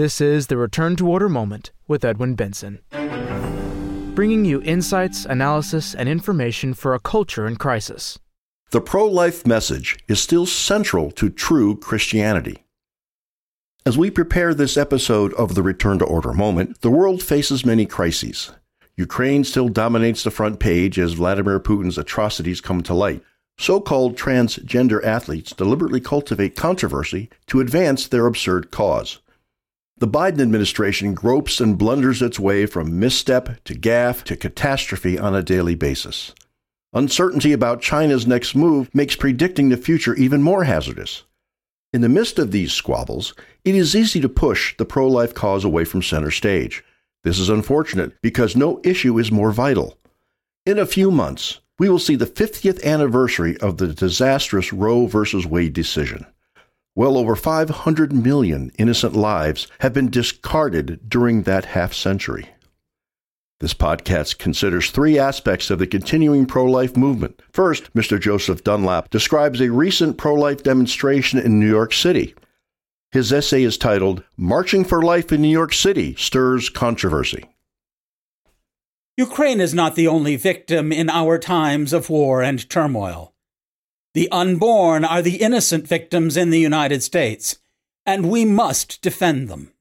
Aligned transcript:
This 0.00 0.18
is 0.18 0.46
the 0.46 0.56
Return 0.56 0.96
to 0.96 1.06
Order 1.06 1.28
Moment 1.28 1.72
with 1.86 2.06
Edwin 2.06 2.34
Benson, 2.34 2.80
bringing 4.14 4.46
you 4.46 4.62
insights, 4.62 5.26
analysis, 5.26 5.94
and 5.94 6.08
information 6.08 6.72
for 6.72 6.94
a 6.94 6.98
culture 6.98 7.46
in 7.46 7.56
crisis. 7.56 8.18
The 8.70 8.80
pro 8.80 9.06
life 9.06 9.46
message 9.46 9.98
is 10.08 10.18
still 10.18 10.46
central 10.46 11.10
to 11.10 11.28
true 11.28 11.76
Christianity. 11.76 12.64
As 13.84 13.98
we 13.98 14.10
prepare 14.10 14.54
this 14.54 14.78
episode 14.78 15.34
of 15.34 15.54
the 15.54 15.62
Return 15.62 15.98
to 15.98 16.06
Order 16.06 16.32
Moment, 16.32 16.80
the 16.80 16.88
world 16.90 17.22
faces 17.22 17.66
many 17.66 17.84
crises. 17.84 18.52
Ukraine 18.96 19.44
still 19.44 19.68
dominates 19.68 20.22
the 20.22 20.30
front 20.30 20.60
page 20.60 20.98
as 20.98 21.12
Vladimir 21.12 21.60
Putin's 21.60 21.98
atrocities 21.98 22.62
come 22.62 22.82
to 22.84 22.94
light. 22.94 23.22
So 23.58 23.82
called 23.82 24.16
transgender 24.16 25.04
athletes 25.04 25.52
deliberately 25.52 26.00
cultivate 26.00 26.56
controversy 26.56 27.28
to 27.48 27.60
advance 27.60 28.08
their 28.08 28.24
absurd 28.24 28.70
cause. 28.70 29.18
The 30.00 30.08
Biden 30.08 30.40
administration 30.40 31.12
gropes 31.12 31.60
and 31.60 31.76
blunders 31.76 32.22
its 32.22 32.40
way 32.40 32.64
from 32.64 32.98
misstep 32.98 33.62
to 33.64 33.74
gaffe 33.74 34.24
to 34.24 34.34
catastrophe 34.34 35.18
on 35.18 35.34
a 35.34 35.42
daily 35.42 35.74
basis. 35.74 36.34
Uncertainty 36.94 37.52
about 37.52 37.82
China's 37.82 38.26
next 38.26 38.54
move 38.54 38.88
makes 38.94 39.14
predicting 39.14 39.68
the 39.68 39.76
future 39.76 40.14
even 40.14 40.40
more 40.40 40.64
hazardous. 40.64 41.24
In 41.92 42.00
the 42.00 42.08
midst 42.08 42.38
of 42.38 42.50
these 42.50 42.72
squabbles, 42.72 43.34
it 43.62 43.74
is 43.74 43.94
easy 43.94 44.22
to 44.22 44.28
push 44.30 44.74
the 44.78 44.86
pro 44.86 45.06
life 45.06 45.34
cause 45.34 45.66
away 45.66 45.84
from 45.84 46.00
center 46.00 46.30
stage. 46.30 46.82
This 47.22 47.38
is 47.38 47.50
unfortunate 47.50 48.14
because 48.22 48.56
no 48.56 48.80
issue 48.82 49.18
is 49.18 49.30
more 49.30 49.52
vital. 49.52 49.98
In 50.64 50.78
a 50.78 50.86
few 50.86 51.10
months, 51.10 51.60
we 51.78 51.90
will 51.90 51.98
see 51.98 52.16
the 52.16 52.24
50th 52.24 52.82
anniversary 52.84 53.58
of 53.58 53.76
the 53.76 53.88
disastrous 53.88 54.72
Roe 54.72 55.06
v. 55.06 55.46
Wade 55.46 55.74
decision. 55.74 56.24
Well 57.00 57.16
over 57.16 57.34
500 57.34 58.12
million 58.12 58.72
innocent 58.76 59.16
lives 59.16 59.66
have 59.78 59.94
been 59.94 60.10
discarded 60.10 61.08
during 61.08 61.44
that 61.44 61.64
half 61.64 61.94
century. 61.94 62.50
This 63.60 63.72
podcast 63.72 64.36
considers 64.36 64.90
three 64.90 65.18
aspects 65.18 65.70
of 65.70 65.78
the 65.78 65.86
continuing 65.86 66.44
pro 66.44 66.66
life 66.66 66.98
movement. 66.98 67.40
First, 67.54 67.90
Mr. 67.94 68.20
Joseph 68.20 68.62
Dunlap 68.64 69.08
describes 69.08 69.62
a 69.62 69.70
recent 69.70 70.18
pro 70.18 70.34
life 70.34 70.62
demonstration 70.62 71.38
in 71.38 71.58
New 71.58 71.70
York 71.70 71.94
City. 71.94 72.34
His 73.12 73.32
essay 73.32 73.62
is 73.62 73.78
titled 73.78 74.22
Marching 74.36 74.84
for 74.84 75.00
Life 75.00 75.32
in 75.32 75.40
New 75.40 75.48
York 75.48 75.72
City 75.72 76.14
Stirs 76.16 76.68
Controversy. 76.68 77.46
Ukraine 79.16 79.62
is 79.62 79.72
not 79.72 79.94
the 79.94 80.06
only 80.06 80.36
victim 80.36 80.92
in 80.92 81.08
our 81.08 81.38
times 81.38 81.94
of 81.94 82.10
war 82.10 82.42
and 82.42 82.68
turmoil. 82.68 83.32
The 84.12 84.28
unborn 84.32 85.04
are 85.04 85.22
the 85.22 85.36
innocent 85.36 85.86
victims 85.86 86.36
in 86.36 86.50
the 86.50 86.58
United 86.58 87.02
States, 87.02 87.58
and 88.04 88.28
we 88.28 88.44
must 88.44 89.00
defend 89.02 89.48
them. 89.48 89.72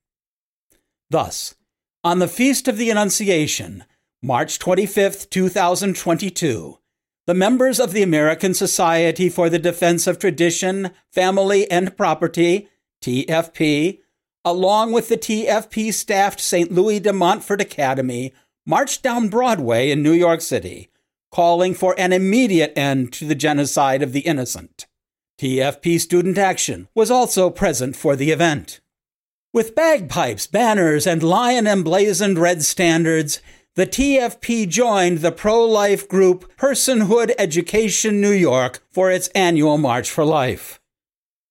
Thus, 1.09 1.55
on 2.03 2.19
the 2.19 2.27
Feast 2.27 2.67
of 2.67 2.77
the 2.77 2.91
Annunciation, 2.91 3.85
March 4.21 4.59
25, 4.59 5.31
2022, 5.31 6.77
the 7.25 7.33
members 7.33 7.79
of 7.79 7.91
the 7.91 8.03
American 8.03 8.53
Society 8.53 9.29
for 9.29 9.49
the 9.49 9.57
Defense 9.57 10.05
of 10.05 10.19
Tradition, 10.19 10.91
Family, 11.11 11.69
and 11.71 11.97
Property, 11.97 12.69
TFP, 13.03 13.99
along 14.45 14.91
with 14.91 15.09
the 15.09 15.17
TFP 15.17 15.91
staffed 15.91 16.39
St. 16.39 16.71
Louis 16.71 16.99
de 16.99 17.11
Montfort 17.11 17.61
Academy, 17.61 18.33
marched 18.65 19.01
down 19.01 19.29
Broadway 19.29 19.89
in 19.89 20.03
New 20.03 20.13
York 20.13 20.41
City 20.41 20.88
calling 21.31 21.73
for 21.73 21.95
an 21.97 22.13
immediate 22.13 22.73
end 22.77 23.13
to 23.13 23.25
the 23.25 23.35
genocide 23.35 24.01
of 24.01 24.13
the 24.13 24.21
innocent. 24.21 24.87
TFP 25.39 25.99
Student 25.99 26.37
Action 26.37 26.87
was 26.93 27.09
also 27.09 27.49
present 27.49 27.95
for 27.95 28.15
the 28.15 28.31
event. 28.31 28.81
With 29.53 29.73
bagpipes, 29.73 30.47
banners, 30.47 31.07
and 31.07 31.23
lion 31.23 31.65
emblazoned 31.65 32.37
red 32.37 32.63
standards, 32.63 33.41
the 33.75 33.87
TFP 33.87 34.67
joined 34.67 35.19
the 35.19 35.31
pro 35.31 35.63
life 35.63 36.07
group 36.09 36.55
Personhood 36.57 37.31
Education 37.39 38.19
New 38.19 38.31
York 38.31 38.83
for 38.91 39.09
its 39.09 39.29
annual 39.29 39.77
March 39.77 40.11
for 40.11 40.25
Life. 40.25 40.79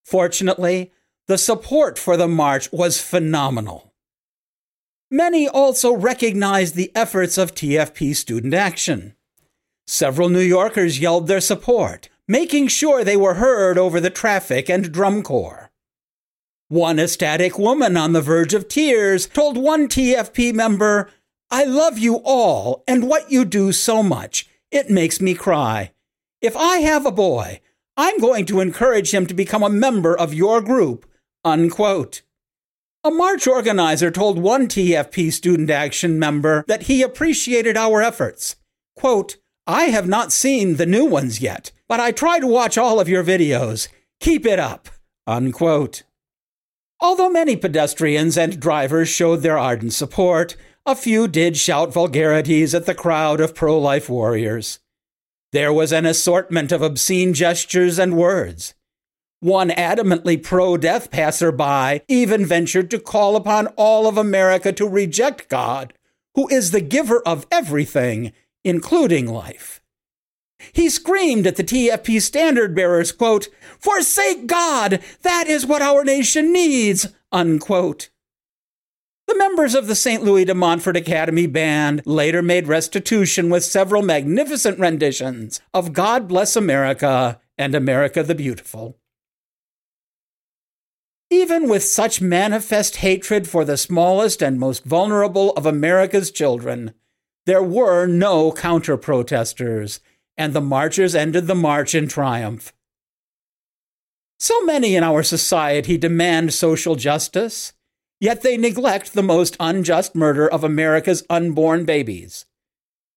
Fortunately, 0.04 0.92
the 1.26 1.38
support 1.38 1.98
for 1.98 2.16
the 2.16 2.28
march 2.28 2.70
was 2.72 3.00
phenomenal. 3.00 3.94
Many 5.10 5.48
also 5.48 5.94
recognized 5.94 6.74
the 6.74 6.92
efforts 6.94 7.38
of 7.38 7.54
TFP 7.54 8.14
Student 8.14 8.52
Action. 8.52 9.14
Several 9.90 10.28
New 10.28 10.40
Yorkers 10.40 11.00
yelled 11.00 11.28
their 11.28 11.40
support, 11.40 12.10
making 12.28 12.68
sure 12.68 13.02
they 13.02 13.16
were 13.16 13.34
heard 13.34 13.78
over 13.78 14.00
the 14.00 14.10
traffic 14.10 14.68
and 14.68 14.92
drum 14.92 15.22
corps. 15.22 15.70
One 16.68 16.98
ecstatic 16.98 17.58
woman 17.58 17.96
on 17.96 18.12
the 18.12 18.20
verge 18.20 18.52
of 18.52 18.68
tears 18.68 19.26
told 19.26 19.56
one 19.56 19.88
TFP 19.88 20.52
member, 20.52 21.08
I 21.50 21.64
love 21.64 21.96
you 21.96 22.16
all 22.16 22.84
and 22.86 23.08
what 23.08 23.32
you 23.32 23.46
do 23.46 23.72
so 23.72 24.02
much. 24.02 24.46
It 24.70 24.90
makes 24.90 25.22
me 25.22 25.32
cry. 25.32 25.92
If 26.42 26.54
I 26.54 26.80
have 26.80 27.06
a 27.06 27.10
boy, 27.10 27.62
I'm 27.96 28.18
going 28.18 28.44
to 28.44 28.60
encourage 28.60 29.14
him 29.14 29.24
to 29.24 29.32
become 29.32 29.62
a 29.62 29.70
member 29.70 30.14
of 30.14 30.34
your 30.34 30.60
group. 30.60 31.06
Unquote. 31.46 32.20
A 33.04 33.10
march 33.10 33.46
organizer 33.46 34.10
told 34.10 34.38
one 34.38 34.68
TFP 34.68 35.32
Student 35.32 35.70
Action 35.70 36.18
member 36.18 36.62
that 36.68 36.82
he 36.82 37.00
appreciated 37.00 37.78
our 37.78 38.02
efforts. 38.02 38.56
Quote, 38.94 39.38
I 39.70 39.84
have 39.90 40.08
not 40.08 40.32
seen 40.32 40.76
the 40.76 40.86
new 40.86 41.04
ones 41.04 41.42
yet, 41.42 41.72
but 41.88 42.00
I 42.00 42.10
try 42.10 42.40
to 42.40 42.46
watch 42.46 42.78
all 42.78 42.98
of 42.98 43.08
your 43.08 43.22
videos. 43.22 43.88
Keep 44.18 44.46
it 44.46 44.58
up. 44.58 44.88
Unquote. 45.26 46.04
Although 47.00 47.28
many 47.28 47.54
pedestrians 47.54 48.38
and 48.38 48.58
drivers 48.58 49.10
showed 49.10 49.42
their 49.42 49.58
ardent 49.58 49.92
support, 49.92 50.56
a 50.86 50.96
few 50.96 51.28
did 51.28 51.58
shout 51.58 51.92
vulgarities 51.92 52.74
at 52.74 52.86
the 52.86 52.94
crowd 52.94 53.42
of 53.42 53.54
pro 53.54 53.78
life 53.78 54.08
warriors. 54.08 54.78
There 55.52 55.72
was 55.72 55.92
an 55.92 56.06
assortment 56.06 56.72
of 56.72 56.80
obscene 56.80 57.34
gestures 57.34 57.98
and 57.98 58.16
words. 58.16 58.72
One 59.40 59.68
adamantly 59.68 60.42
pro 60.42 60.78
death 60.78 61.10
passerby 61.10 62.00
even 62.08 62.46
ventured 62.46 62.90
to 62.90 62.98
call 62.98 63.36
upon 63.36 63.66
all 63.76 64.08
of 64.08 64.16
America 64.16 64.72
to 64.72 64.88
reject 64.88 65.50
God, 65.50 65.92
who 66.34 66.48
is 66.48 66.70
the 66.70 66.80
giver 66.80 67.20
of 67.20 67.46
everything 67.52 68.32
including 68.64 69.26
life. 69.26 69.80
He 70.72 70.88
screamed 70.88 71.46
at 71.46 71.56
the 71.56 71.64
TFP 71.64 72.20
standard 72.20 72.74
bearers, 72.74 73.12
quote, 73.12 73.48
Forsake 73.78 74.46
God! 74.46 75.00
That 75.22 75.46
is 75.46 75.66
what 75.66 75.82
our 75.82 76.04
nation 76.04 76.52
needs! 76.52 77.06
Unquote. 77.30 78.10
The 79.28 79.36
members 79.36 79.74
of 79.74 79.86
the 79.86 79.94
St. 79.94 80.24
Louis 80.24 80.46
de 80.46 80.54
Montfort 80.54 80.96
Academy 80.96 81.46
Band 81.46 82.02
later 82.06 82.40
made 82.40 82.66
restitution 82.66 83.50
with 83.50 83.62
several 83.62 84.02
magnificent 84.02 84.78
renditions 84.78 85.60
of 85.74 85.92
God 85.92 86.26
Bless 86.26 86.56
America 86.56 87.38
and 87.58 87.74
America 87.74 88.22
the 88.22 88.34
Beautiful. 88.34 88.96
Even 91.30 91.68
with 91.68 91.84
such 91.84 92.22
manifest 92.22 92.96
hatred 92.96 93.46
for 93.46 93.66
the 93.66 93.76
smallest 93.76 94.42
and 94.42 94.58
most 94.58 94.84
vulnerable 94.84 95.52
of 95.52 95.66
America's 95.66 96.30
children, 96.30 96.94
there 97.48 97.62
were 97.62 98.06
no 98.06 98.52
counter 98.52 98.98
protesters, 98.98 100.00
and 100.36 100.52
the 100.52 100.60
marchers 100.60 101.14
ended 101.14 101.46
the 101.46 101.54
march 101.54 101.94
in 101.94 102.06
triumph. 102.06 102.74
So 104.38 104.60
many 104.66 104.94
in 104.94 105.02
our 105.02 105.22
society 105.22 105.96
demand 105.96 106.52
social 106.52 106.94
justice, 106.94 107.72
yet 108.20 108.42
they 108.42 108.58
neglect 108.58 109.14
the 109.14 109.22
most 109.22 109.56
unjust 109.58 110.14
murder 110.14 110.46
of 110.46 110.62
America's 110.62 111.24
unborn 111.30 111.86
babies. 111.86 112.44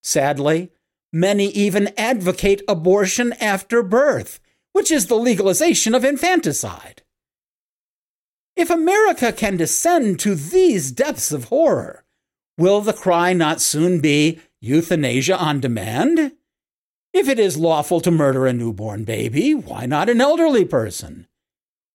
Sadly, 0.02 0.72
many 1.12 1.48
even 1.50 1.90
advocate 1.98 2.62
abortion 2.70 3.34
after 3.34 3.84
birth, 3.84 4.40
which 4.72 4.92
is 4.92 5.08
the 5.08 5.16
legalization 5.16 5.94
of 5.94 6.06
infanticide. 6.06 7.02
If 8.56 8.70
America 8.70 9.34
can 9.34 9.58
descend 9.58 10.22
to 10.22 10.36
these 10.36 10.94
depths 10.94 11.34
of 11.34 11.46
horror, 11.46 12.06
will 12.62 12.80
the 12.80 12.94
cry 12.94 13.34
not 13.34 13.60
soon 13.60 14.00
be 14.00 14.40
euthanasia 14.60 15.36
on 15.36 15.60
demand? 15.60 16.34
If 17.12 17.28
it 17.28 17.40
is 17.40 17.58
lawful 17.58 18.00
to 18.02 18.12
murder 18.12 18.46
a 18.46 18.54
newborn 18.54 19.04
baby, 19.04 19.54
why 19.56 19.88
not 19.88 20.10
an 20.10 20.22
elderly 20.22 20.64
person? 20.64 21.28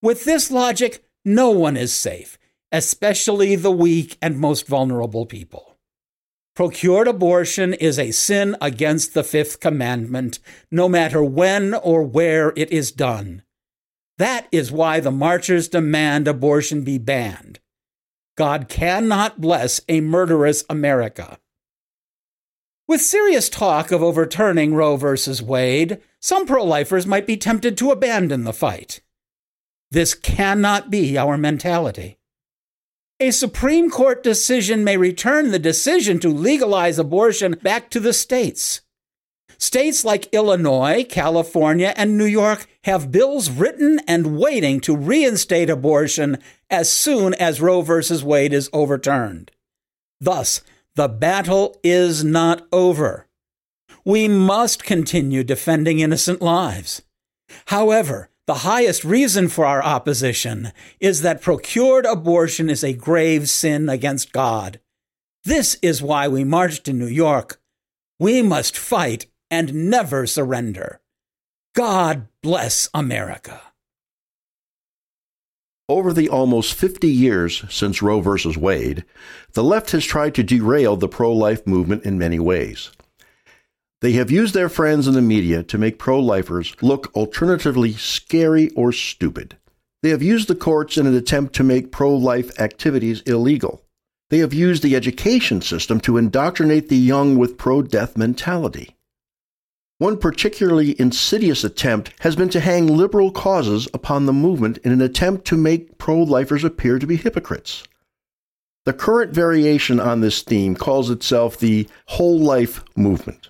With 0.02 0.24
this 0.24 0.50
logic, 0.50 1.04
no 1.24 1.50
one 1.50 1.76
is 1.76 1.94
safe, 1.94 2.36
especially 2.72 3.54
the 3.54 3.70
weak 3.70 4.18
and 4.20 4.38
most 4.38 4.66
vulnerable 4.66 5.24
people. 5.24 5.78
Procured 6.54 7.06
abortion 7.06 7.72
is 7.72 7.98
a 7.98 8.10
sin 8.10 8.56
against 8.60 9.14
the 9.14 9.22
fifth 9.22 9.60
commandment, 9.60 10.40
no 10.70 10.88
matter 10.88 11.22
when 11.22 11.74
or 11.74 12.02
where 12.02 12.52
it 12.56 12.72
is 12.72 12.90
done. 12.90 13.42
That 14.18 14.48
is 14.50 14.72
why 14.72 14.98
the 15.00 15.10
marchers 15.10 15.68
demand 15.68 16.26
abortion 16.26 16.82
be 16.82 16.98
banned. 16.98 17.60
God 18.36 18.68
cannot 18.68 19.40
bless 19.40 19.80
a 19.88 20.00
murderous 20.00 20.64
America. 20.68 21.38
With 22.86 23.00
serious 23.00 23.48
talk 23.48 23.90
of 23.90 24.02
overturning 24.02 24.74
Roe 24.74 24.96
v. 24.96 25.16
Wade, 25.42 26.00
some 26.20 26.46
pro 26.46 26.62
lifers 26.62 27.06
might 27.06 27.26
be 27.26 27.36
tempted 27.36 27.76
to 27.78 27.90
abandon 27.90 28.44
the 28.44 28.52
fight. 28.52 29.00
This 29.90 30.14
cannot 30.14 30.90
be 30.90 31.16
our 31.16 31.36
mentality. 31.36 32.18
A 33.18 33.30
Supreme 33.30 33.90
Court 33.90 34.22
decision 34.22 34.84
may 34.84 34.98
return 34.98 35.50
the 35.50 35.58
decision 35.58 36.20
to 36.20 36.28
legalize 36.28 36.98
abortion 36.98 37.52
back 37.62 37.88
to 37.90 38.00
the 38.00 38.12
states. 38.12 38.82
States 39.58 40.04
like 40.04 40.32
Illinois, 40.34 41.02
California, 41.08 41.94
and 41.96 42.18
New 42.18 42.26
York 42.26 42.68
have 42.86 43.10
bills 43.10 43.50
written 43.50 43.98
and 44.06 44.38
waiting 44.38 44.78
to 44.78 44.96
reinstate 44.96 45.68
abortion 45.68 46.38
as 46.70 46.90
soon 46.90 47.34
as 47.34 47.60
Roe 47.60 47.82
v. 47.82 48.00
Wade 48.22 48.52
is 48.52 48.70
overturned. 48.72 49.50
Thus, 50.20 50.62
the 50.94 51.08
battle 51.08 51.76
is 51.82 52.22
not 52.22 52.64
over. 52.70 53.26
We 54.04 54.28
must 54.28 54.84
continue 54.84 55.42
defending 55.42 55.98
innocent 55.98 56.40
lives. 56.40 57.02
However, 57.66 58.30
the 58.46 58.62
highest 58.70 59.02
reason 59.04 59.48
for 59.48 59.66
our 59.66 59.82
opposition 59.82 60.70
is 61.00 61.22
that 61.22 61.42
procured 61.42 62.06
abortion 62.06 62.70
is 62.70 62.84
a 62.84 62.92
grave 62.92 63.48
sin 63.48 63.88
against 63.88 64.32
God. 64.32 64.78
This 65.44 65.76
is 65.82 66.02
why 66.02 66.28
we 66.28 66.44
marched 66.44 66.86
in 66.86 67.00
New 67.00 67.08
York. 67.08 67.60
We 68.20 68.42
must 68.42 68.78
fight 68.78 69.26
and 69.50 69.90
never 69.90 70.24
surrender. 70.24 71.00
God 71.76 72.28
bless 72.42 72.88
America. 72.94 73.60
Over 75.90 76.14
the 76.14 76.30
almost 76.30 76.72
50 76.72 77.06
years 77.06 77.64
since 77.68 78.00
Roe 78.00 78.22
v. 78.22 78.58
Wade, 78.58 79.04
the 79.52 79.62
left 79.62 79.90
has 79.90 80.06
tried 80.06 80.34
to 80.36 80.42
derail 80.42 80.96
the 80.96 81.06
pro 81.06 81.30
life 81.30 81.66
movement 81.66 82.04
in 82.04 82.16
many 82.16 82.38
ways. 82.38 82.92
They 84.00 84.12
have 84.12 84.30
used 84.30 84.54
their 84.54 84.70
friends 84.70 85.06
in 85.06 85.12
the 85.12 85.20
media 85.20 85.62
to 85.64 85.76
make 85.76 85.98
pro 85.98 86.18
lifers 86.18 86.74
look 86.80 87.14
alternatively 87.14 87.92
scary 87.92 88.70
or 88.70 88.90
stupid. 88.90 89.58
They 90.02 90.08
have 90.08 90.22
used 90.22 90.48
the 90.48 90.54
courts 90.54 90.96
in 90.96 91.06
an 91.06 91.14
attempt 91.14 91.54
to 91.56 91.62
make 91.62 91.92
pro 91.92 92.16
life 92.16 92.58
activities 92.58 93.20
illegal. 93.26 93.82
They 94.30 94.38
have 94.38 94.54
used 94.54 94.82
the 94.82 94.96
education 94.96 95.60
system 95.60 96.00
to 96.00 96.16
indoctrinate 96.16 96.88
the 96.88 96.96
young 96.96 97.36
with 97.36 97.58
pro 97.58 97.82
death 97.82 98.16
mentality. 98.16 98.95
One 99.98 100.18
particularly 100.18 100.94
insidious 101.00 101.64
attempt 101.64 102.12
has 102.20 102.36
been 102.36 102.50
to 102.50 102.60
hang 102.60 102.86
liberal 102.86 103.30
causes 103.30 103.88
upon 103.94 104.26
the 104.26 104.32
movement 104.32 104.76
in 104.78 104.92
an 104.92 105.00
attempt 105.00 105.46
to 105.46 105.56
make 105.56 105.96
pro 105.96 106.22
lifers 106.22 106.64
appear 106.64 106.98
to 106.98 107.06
be 107.06 107.16
hypocrites. 107.16 107.84
The 108.84 108.92
current 108.92 109.32
variation 109.32 109.98
on 109.98 110.20
this 110.20 110.42
theme 110.42 110.76
calls 110.76 111.08
itself 111.10 111.58
the 111.58 111.88
whole 112.06 112.38
life 112.38 112.84
movement. 112.94 113.48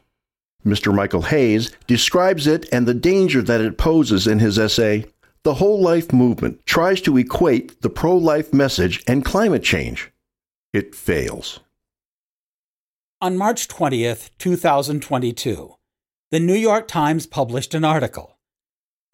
Mr. 0.65 0.95
Michael 0.95 1.23
Hayes 1.23 1.73
describes 1.87 2.47
it 2.47 2.69
and 2.73 2.87
the 2.87 2.95
danger 2.95 3.43
that 3.43 3.61
it 3.61 3.77
poses 3.77 4.27
in 4.27 4.39
his 4.39 4.59
essay, 4.59 5.05
The 5.43 5.55
Whole 5.55 5.81
Life 5.81 6.13
Movement 6.13 6.65
Tries 6.65 7.01
to 7.03 7.17
Equate 7.19 7.83
the 7.83 7.91
Pro 7.91 8.17
Life 8.17 8.55
Message 8.55 9.03
and 9.07 9.25
Climate 9.25 9.63
Change. 9.63 10.11
It 10.73 10.95
fails. 10.95 11.61
On 13.21 13.37
March 13.37 13.69
20th, 13.69 14.31
2022, 14.39 15.75
the 16.37 16.41
New 16.41 16.53
York 16.53 16.87
Times 16.87 17.27
published 17.27 17.73
an 17.73 17.83
article 17.83 18.37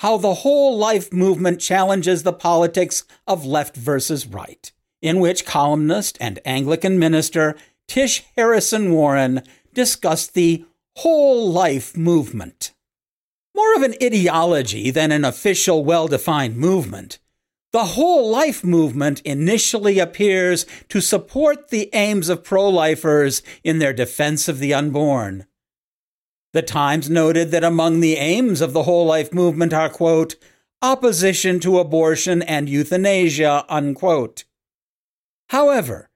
How 0.00 0.16
the 0.16 0.34
Whole 0.42 0.76
Life 0.76 1.12
Movement 1.12 1.60
Challenges 1.60 2.24
the 2.24 2.32
Politics 2.32 3.04
of 3.28 3.46
Left 3.46 3.76
versus 3.76 4.26
Right, 4.26 4.72
in 5.00 5.20
which 5.20 5.46
columnist 5.46 6.19
and 6.20 6.40
Anglican 6.44 6.98
minister 6.98 7.54
Tish 7.86 8.24
Harrison 8.34 8.90
Warren 8.92 9.42
discussed 9.72 10.34
the 10.34 10.64
whole 10.96 11.48
life 11.48 11.96
movement. 11.96 12.72
More 13.54 13.76
of 13.76 13.82
an 13.82 13.94
ideology 14.02 14.90
than 14.90 15.12
an 15.12 15.24
official, 15.24 15.84
well 15.84 16.08
defined 16.08 16.56
movement, 16.56 17.20
the 17.72 17.84
whole 17.84 18.28
life 18.32 18.64
movement 18.64 19.20
initially 19.20 20.00
appears 20.00 20.66
to 20.88 21.00
support 21.00 21.69
the 21.69 21.88
aims 21.92 22.28
of 22.28 22.42
pro 22.42 22.69
lifers 22.69 23.44
in 23.62 23.78
their 23.78 23.92
defense 23.92 24.48
of 24.48 24.58
the 24.58 24.74
unborn. 24.74 25.46
The 26.52 26.62
Times 26.62 27.08
noted 27.08 27.50
that 27.50 27.64
among 27.64 28.00
the 28.00 28.16
aims 28.16 28.60
of 28.60 28.75
the 28.75 28.82
whole 28.82 29.06
life 29.06 29.32
movement 29.32 29.72
are, 29.72 29.88
quote, 29.88 30.37
opposition 30.82 31.60
to 31.60 31.78
abortion 31.78 32.43
and 32.43 32.69
euthanasia, 32.69 33.64
unquote. 33.69 34.44
However, 35.49 36.10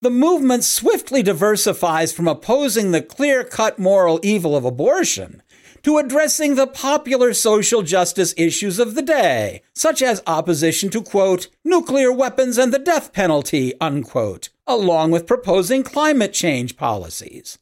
the 0.00 0.10
movement 0.10 0.64
swiftly 0.64 1.22
diversifies 1.22 2.12
from 2.12 2.26
opposing 2.26 2.90
the 2.90 3.02
clear 3.02 3.44
cut 3.44 3.78
moral 3.78 4.18
evil 4.22 4.56
of 4.56 4.64
abortion 4.64 5.42
to 5.82 5.98
addressing 5.98 6.54
the 6.54 6.66
popular 6.66 7.34
social 7.34 7.82
justice 7.82 8.32
issues 8.36 8.78
of 8.78 8.94
the 8.94 9.02
day, 9.02 9.62
such 9.74 10.00
as 10.00 10.22
opposition 10.26 10.88
to, 10.90 11.02
quote, 11.02 11.48
nuclear 11.64 12.12
weapons 12.12 12.56
and 12.56 12.72
the 12.72 12.78
death 12.78 13.12
penalty, 13.12 13.74
unquote, 13.80 14.48
along 14.66 15.10
with 15.10 15.26
proposing 15.26 15.82
climate 15.82 16.32
change 16.32 16.76
policies. 16.76 17.58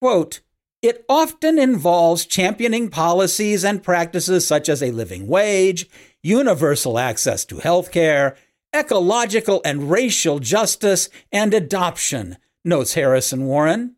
Quote, 0.00 0.40
it 0.82 1.04
often 1.08 1.58
involves 1.58 2.24
championing 2.24 2.88
policies 2.88 3.64
and 3.64 3.82
practices 3.82 4.46
such 4.46 4.68
as 4.68 4.82
a 4.82 4.92
living 4.92 5.26
wage, 5.26 5.88
universal 6.22 6.98
access 6.98 7.44
to 7.44 7.58
health 7.58 7.90
care, 7.90 8.36
ecological 8.74 9.60
and 9.64 9.90
racial 9.90 10.38
justice, 10.38 11.08
and 11.32 11.52
adoption, 11.52 12.36
notes 12.64 12.94
Harrison 12.94 13.46
Warren. 13.46 13.96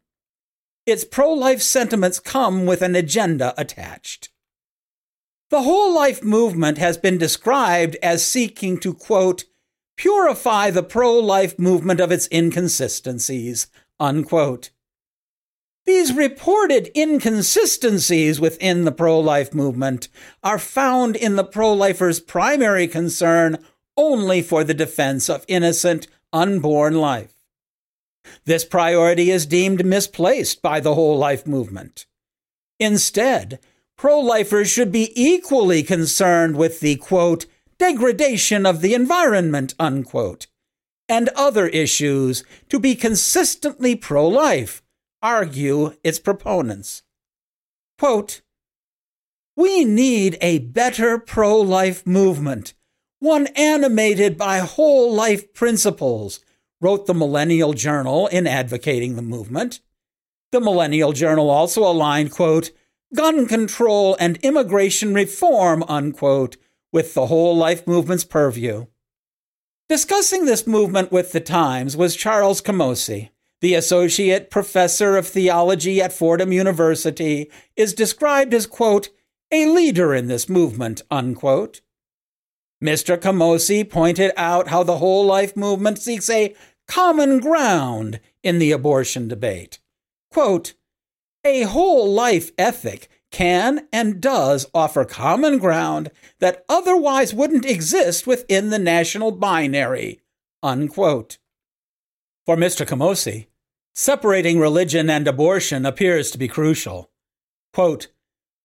Its 0.87 1.05
pro 1.05 1.33
life 1.33 1.61
sentiments 1.61 2.19
come 2.19 2.67
with 2.67 2.81
an 2.83 2.97
agenda 2.97 3.53
attached. 3.59 4.31
The 5.51 5.63
whole 5.63 5.95
life 5.95 6.23
movement 6.23 6.79
has 6.79 6.97
been 6.97 7.19
described 7.19 7.97
as 8.03 8.25
seeking 8.25 8.79
to, 8.81 8.95
quote, 8.95 9.45
purify 9.97 10.71
the 10.71 10.83
pro 10.83 11.19
life 11.19 11.59
movement 11.59 12.01
of 12.01 12.11
its 12.11 12.29
inconsistencies, 12.33 13.67
unquote. 13.99 14.71
These 15.87 16.13
reported 16.13 16.91
inconsistencies 16.95 18.39
within 18.39 18.85
the 18.85 18.93
pro 18.93 19.19
life 19.19 19.55
movement 19.55 20.09
are 20.43 20.59
found 20.59 21.17
in 21.17 21.37
the 21.37 21.45
pro 21.45 21.73
lifers' 21.73 22.21
primary 22.21 22.87
concern 22.87 23.59
only 23.97 24.43
for 24.43 24.63
the 24.63 24.75
defense 24.75 25.29
of 25.29 25.45
innocent, 25.49 26.07
unborn 26.33 26.95
life. 26.95 27.35
This 28.45 28.65
priority 28.65 29.31
is 29.31 29.47
deemed 29.47 29.85
misplaced 29.85 30.63
by 30.63 30.81
the 30.81 30.95
whole 30.95 31.19
life 31.19 31.47
movement. 31.47 32.07
Instead, 32.79 33.59
pro 33.97 34.21
lifers 34.21 34.71
should 34.71 34.93
be 34.93 35.13
equally 35.21 35.83
concerned 35.83 36.57
with 36.57 36.81
the 36.81 36.97
quote, 36.97 37.47
degradation 37.79 38.67
of 38.67 38.81
the 38.81 38.95
environment, 38.95 39.75
unquote, 39.79 40.47
and 41.09 41.29
other 41.31 41.67
issues 41.69 42.45
to 42.69 42.79
be 42.79 42.95
consistently 42.95 43.97
pro 43.97 44.27
life, 44.29 44.83
argue 45.23 45.95
its 46.03 46.19
proponents. 46.19 47.03
Quote, 47.99 48.43
we 49.57 49.85
need 49.85 50.39
a 50.41 50.61
better 50.61 51.19
pro 51.19 51.61
life 51.61 52.07
movement 52.07 52.75
one 53.21 53.47
animated 53.49 54.37
by 54.37 54.59
whole 54.59 55.15
life 55.15 55.53
principles, 55.53 56.41
wrote 56.81 57.07
the 57.07 57.15
Millennial 57.15 57.75
Journal 57.75 58.27
in 58.27 58.47
advocating 58.47 59.15
the 59.15 59.23
movement. 59.23 59.81
The 60.53 60.61
Millennial 60.61 61.13
Journal 61.13 61.51
also 61.51 61.83
aligned, 61.83 62.33
quote, 62.33 62.71
gun 63.15 63.47
control 63.47 64.17
and 64.19 64.39
immigration 64.39 65.13
reform, 65.13 65.85
unquote, 65.87 66.57
with 66.93 67.13
the 67.15 67.27
whole 67.27 67.55
life 67.57 67.87
movement's 67.87 68.25
purview. 68.25 68.87
Discussing 69.89 70.47
this 70.47 70.67
movement 70.67 71.13
with 71.13 71.33
the 71.33 71.41
Times 71.41 71.97
was 71.97 72.17
Charles 72.17 72.63
Camosy. 72.63 73.29
The 73.61 73.75
associate 73.75 74.51
professor 74.51 75.17
of 75.17 75.27
theology 75.27 76.01
at 76.01 76.13
Fordham 76.15 76.53
University 76.53 77.51
is 77.77 77.93
described 77.93 78.55
as, 78.55 78.67
quote, 78.67 79.11
a 79.53 79.67
leader 79.67 80.15
in 80.15 80.29
this 80.29 80.49
movement, 80.49 81.03
unquote. 81.11 81.83
Mr. 82.83 83.19
Camosy 83.19 83.89
pointed 83.89 84.33
out 84.37 84.69
how 84.69 84.83
the 84.83 84.99
whole 84.99 85.27
life 85.27 85.57
movement 85.57 85.99
seeks 85.99 86.31
a 86.31 86.55
common 86.89 87.39
ground 87.39 88.19
in 88.43 88.59
the 88.59 88.73
abortion 88.73 89.29
debate. 89.29 89.79
Quote, 90.31 90.73
a 91.45 91.63
whole 91.63 92.11
life 92.11 92.53
ethic 92.57 93.09
can 93.31 93.87
and 93.93 94.21
does 94.21 94.67
offer 94.75 95.05
common 95.05 95.59
ground 95.59 96.11
that 96.39 96.65
otherwise 96.69 97.35
wouldn't 97.35 97.65
exist 97.65 98.27
within 98.27 98.71
the 98.71 98.79
national 98.79 99.33
binary. 99.33 100.21
Unquote. 100.63 101.39
For 102.47 102.57
Mr. 102.57 102.87
Camosy, 102.87 103.47
separating 104.01 104.59
religion 104.59 105.11
and 105.11 105.29
abortion 105.29 105.85
appears 105.85 106.31
to 106.31 106.39
be 106.39 106.49
crucial. 106.49 107.11
Quote, 107.75 108.07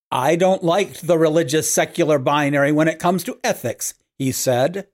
I 0.09 0.37
don't 0.37 0.63
like 0.63 1.01
the 1.01 1.17
religious 1.17 1.69
secular 1.69 2.17
binary 2.17 2.71
when 2.71 2.87
it 2.87 2.99
comes 2.99 3.21
to 3.25 3.37
ethics, 3.43 3.95
he 4.17 4.31
said. 4.31 4.87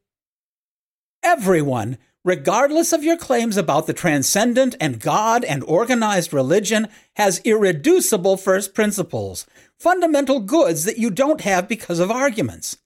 Everyone, 1.21 1.99
regardless 2.25 2.91
of 2.91 3.03
your 3.03 3.17
claims 3.17 3.55
about 3.55 3.85
the 3.85 3.93
transcendent 3.93 4.75
and 4.81 4.99
God 4.99 5.43
and 5.43 5.63
organized 5.65 6.33
religion, 6.33 6.87
has 7.17 7.39
irreducible 7.45 8.35
first 8.35 8.73
principles, 8.73 9.45
fundamental 9.77 10.39
goods 10.39 10.85
that 10.85 10.97
you 10.97 11.11
don't 11.11 11.41
have 11.41 11.67
because 11.67 11.99
of 11.99 12.09
arguments. 12.09 12.79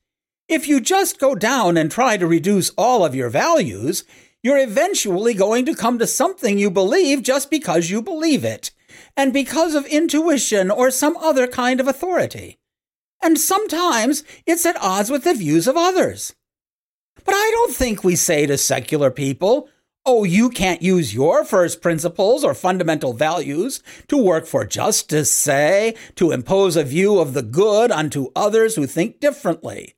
If 0.50 0.68
you 0.68 0.82
just 0.82 1.22
go 1.22 1.36
down 1.36 1.78
and 1.78 1.90
try 1.90 2.18
to 2.18 2.28
reduce 2.28 2.72
all 2.72 3.06
of 3.06 3.16
your 3.16 3.30
values, 3.30 4.04
you're 4.46 4.60
eventually 4.60 5.34
going 5.34 5.66
to 5.66 5.74
come 5.74 5.98
to 5.98 6.06
something 6.06 6.60
you 6.60 6.70
believe 6.70 7.24
just 7.24 7.50
because 7.50 7.90
you 7.90 8.00
believe 8.00 8.46
it, 8.46 8.70
and 9.18 9.34
because 9.34 9.74
of 9.74 9.88
intuition 9.88 10.70
or 10.70 10.92
some 10.92 11.18
other 11.18 11.48
kind 11.48 11.80
of 11.80 11.88
authority. 11.88 12.60
And 13.24 13.40
sometimes 13.40 14.24
it's 14.46 14.64
at 14.68 14.80
odds 14.80 15.10
with 15.10 15.24
the 15.24 15.34
views 15.34 15.68
of 15.68 15.76
others. 15.76 16.36
But 17.24 17.34
I 17.34 17.50
don't 17.56 17.74
think 17.74 18.04
we 18.04 18.16
say 18.16 18.46
to 18.46 18.56
secular 18.56 19.10
people, 19.10 19.68
oh, 20.06 20.26
you 20.26 20.52
can't 20.52 20.84
use 20.84 21.12
your 21.12 21.44
first 21.44 21.82
principles 21.82 22.44
or 22.44 22.54
fundamental 22.54 23.14
values 23.14 23.82
to 24.10 24.16
work 24.16 24.46
for 24.46 24.64
justice, 24.64 25.32
say, 25.32 25.96
to 26.18 26.30
impose 26.30 26.76
a 26.76 26.84
view 26.84 27.18
of 27.18 27.34
the 27.34 27.42
good 27.42 27.90
unto 27.90 28.28
others 28.36 28.76
who 28.76 28.86
think 28.86 29.20
differently. 29.20 29.96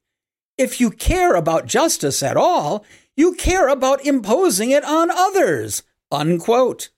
If 0.57 0.79
you 0.79 0.89
care 0.89 1.35
about 1.35 1.65
justice 1.65 2.23
at 2.23 2.37
all, 2.37 2.85
you 3.17 3.33
care 3.33 3.67
about 3.67 4.05
imposing 4.05 4.71
it 4.71 4.85
on 4.85 5.11
others. 5.11 5.83
Unquote. 6.11 6.89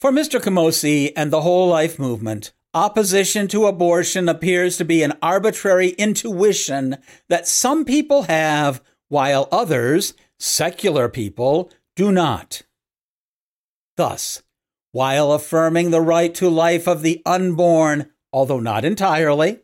For 0.00 0.10
Mr. 0.10 0.40
Camosy 0.40 1.12
and 1.16 1.30
the 1.30 1.42
whole 1.42 1.68
life 1.68 1.98
movement, 1.98 2.52
opposition 2.74 3.48
to 3.48 3.66
abortion 3.66 4.28
appears 4.28 4.76
to 4.76 4.84
be 4.84 5.02
an 5.02 5.14
arbitrary 5.22 5.90
intuition 5.90 6.96
that 7.28 7.46
some 7.46 7.84
people 7.84 8.24
have 8.24 8.82
while 9.08 9.48
others, 9.52 10.14
secular 10.38 11.08
people, 11.08 11.70
do 11.96 12.10
not. 12.10 12.62
Thus, 13.96 14.42
while 14.92 15.32
affirming 15.32 15.90
the 15.90 16.00
right 16.00 16.34
to 16.36 16.48
life 16.48 16.88
of 16.88 17.02
the 17.02 17.22
unborn, 17.24 18.10
although 18.32 18.60
not 18.60 18.84
entirely, 18.84 19.60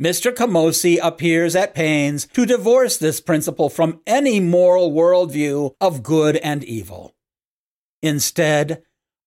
Mr. 0.00 0.32
Camosy 0.32 0.96
appears 1.02 1.56
at 1.56 1.74
pains 1.74 2.26
to 2.28 2.46
divorce 2.46 2.96
this 2.96 3.20
principle 3.20 3.68
from 3.68 4.00
any 4.06 4.38
moral 4.38 4.92
worldview 4.92 5.74
of 5.80 6.04
good 6.04 6.36
and 6.36 6.62
evil. 6.62 7.16
Instead, 8.00 8.82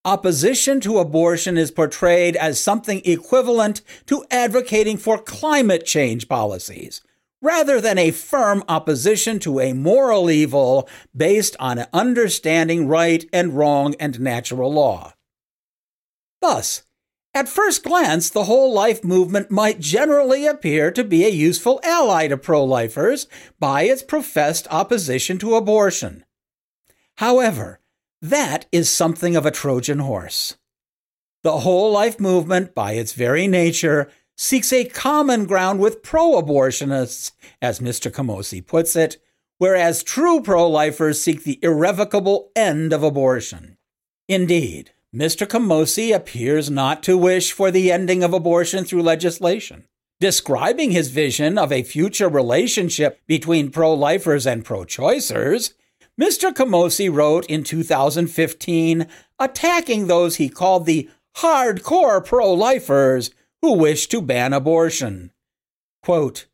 opposition 0.05 0.79
to 0.79 0.97
abortion 0.97 1.57
is 1.57 1.71
portrayed 1.71 2.37
as 2.37 2.57
something 2.57 3.01
equivalent 3.03 3.81
to 4.05 4.23
advocating 4.31 4.95
for 4.95 5.17
climate 5.17 5.85
change 5.85 6.29
policies, 6.29 7.01
rather 7.41 7.81
than 7.81 7.97
a 7.97 8.11
firm 8.11 8.63
opposition 8.69 9.39
to 9.39 9.59
a 9.59 9.73
moral 9.73 10.31
evil 10.31 10.87
based 11.13 11.57
on 11.59 11.85
understanding 11.91 12.87
right 12.87 13.25
and 13.33 13.57
wrong 13.57 13.93
and 13.99 14.21
natural 14.21 14.71
law. 14.71 15.13
Thus, 16.41 16.83
at 17.33 17.47
first 17.47 17.83
glance, 17.83 18.29
the 18.29 18.43
whole 18.43 18.73
life 18.73 19.03
movement 19.03 19.49
might 19.49 19.79
generally 19.79 20.45
appear 20.45 20.91
to 20.91 21.03
be 21.03 21.23
a 21.23 21.29
useful 21.29 21.79
ally 21.83 22.27
to 22.27 22.37
pro 22.37 22.63
lifers 22.63 23.27
by 23.59 23.83
its 23.83 24.03
professed 24.03 24.67
opposition 24.69 25.37
to 25.39 25.55
abortion. 25.55 26.25
However, 27.15 27.79
that 28.21 28.65
is 28.71 28.89
something 28.89 29.35
of 29.35 29.45
a 29.45 29.51
Trojan 29.51 29.99
horse. 29.99 30.57
The 31.43 31.59
whole 31.59 31.91
life 31.91 32.19
movement, 32.19 32.75
by 32.75 32.93
its 32.93 33.13
very 33.13 33.47
nature, 33.47 34.11
seeks 34.37 34.73
a 34.73 34.85
common 34.85 35.45
ground 35.45 35.79
with 35.79 36.03
pro 36.03 36.33
abortionists, 36.41 37.31
as 37.61 37.79
Mr. 37.79 38.11
Camosy 38.11 38.65
puts 38.65 38.95
it, 38.95 39.17
whereas 39.57 40.03
true 40.03 40.41
pro 40.41 40.69
lifers 40.69 41.21
seek 41.21 41.43
the 41.43 41.59
irrevocable 41.63 42.51
end 42.55 42.91
of 42.91 43.03
abortion. 43.03 43.77
Indeed, 44.27 44.91
Mr. 45.13 45.45
Camosy 45.45 46.15
appears 46.15 46.69
not 46.69 47.03
to 47.03 47.17
wish 47.17 47.51
for 47.51 47.69
the 47.69 47.91
ending 47.91 48.23
of 48.23 48.33
abortion 48.33 48.85
through 48.85 49.01
legislation. 49.01 49.85
Describing 50.21 50.91
his 50.91 51.09
vision 51.09 51.57
of 51.57 51.71
a 51.71 51.83
future 51.83 52.29
relationship 52.29 53.19
between 53.27 53.71
pro 53.71 53.93
lifers 53.93 54.47
and 54.47 54.63
pro 54.63 54.85
choicers, 54.85 55.73
Mr. 56.19 56.53
Camosy 56.53 57.13
wrote 57.13 57.45
in 57.47 57.63
2015 57.63 59.07
attacking 59.37 60.07
those 60.07 60.35
he 60.37 60.47
called 60.47 60.85
the 60.85 61.09
hardcore 61.37 62.23
pro 62.23 62.53
lifers 62.53 63.31
who 63.61 63.73
wish 63.73 64.07
to 64.07 64.21
ban 64.21 64.53
abortion. 64.53 65.31
Quote, 66.01 66.47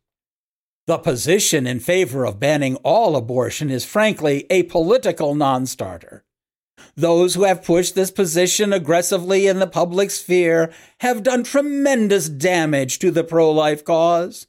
the 0.88 0.98
position 0.98 1.66
in 1.66 1.80
favor 1.80 2.24
of 2.24 2.40
banning 2.40 2.76
all 2.76 3.14
abortion 3.14 3.70
is 3.70 3.84
frankly 3.84 4.46
a 4.48 4.62
political 4.64 5.34
non 5.34 5.66
starter. 5.66 6.24
Those 6.96 7.34
who 7.34 7.44
have 7.44 7.64
pushed 7.64 7.94
this 7.94 8.10
position 8.10 8.72
aggressively 8.72 9.46
in 9.46 9.58
the 9.58 9.66
public 9.66 10.10
sphere 10.10 10.72
have 11.00 11.22
done 11.22 11.44
tremendous 11.44 12.28
damage 12.28 12.98
to 13.00 13.10
the 13.10 13.24
pro 13.24 13.50
life 13.50 13.84
cause. 13.84 14.46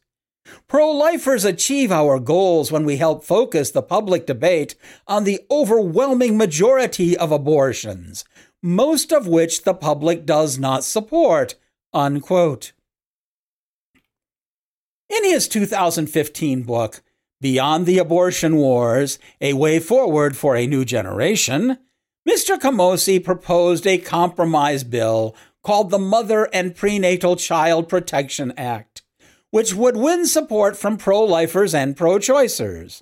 Pro 0.68 0.92
lifers 0.92 1.46
achieve 1.46 1.92
our 1.92 2.20
goals 2.20 2.72
when 2.72 2.86
we 2.86 2.98
help 2.98 3.24
focus 3.24 3.72
the 3.72 3.82
public 3.82 4.26
debate 4.26 4.76
on 5.08 5.24
the 5.24 5.42
overwhelming 5.52 6.38
majority 6.38 7.16
of 7.16 7.32
abortions, 7.32 8.26
most 8.62 9.12
of 9.12 9.28
which 9.28 9.64
the 9.64 9.74
public 9.74 10.26
does 10.26 10.58
not 10.58 10.84
support. 10.84 11.56
Unquote. 11.94 12.72
In 15.10 15.24
his 15.24 15.48
2015 15.48 16.64
book, 16.64 17.02
Beyond 17.42 17.86
the 17.86 18.00
Abortion 18.00 18.58
Wars 18.58 19.18
A 19.40 19.54
Way 19.54 19.80
Forward 19.80 20.36
for 20.36 20.56
a 20.56 20.68
New 20.68 20.84
Generation, 20.84 21.78
Mr. 22.28 22.60
Camosy 22.60 23.24
proposed 23.24 23.88
a 23.88 23.98
compromise 23.98 24.84
bill 24.84 25.36
called 25.64 25.90
the 25.90 26.00
Mother 26.00 26.50
and 26.54 26.76
Prenatal 26.76 27.36
Child 27.36 27.88
Protection 27.88 28.54
Act, 28.58 29.04
which 29.52 29.74
would 29.74 29.96
win 29.98 30.26
support 30.26 30.78
from 30.78 30.98
pro 30.98 31.24
lifers 31.24 31.74
and 31.74 31.96
pro 31.96 32.18
choicers. 32.18 33.02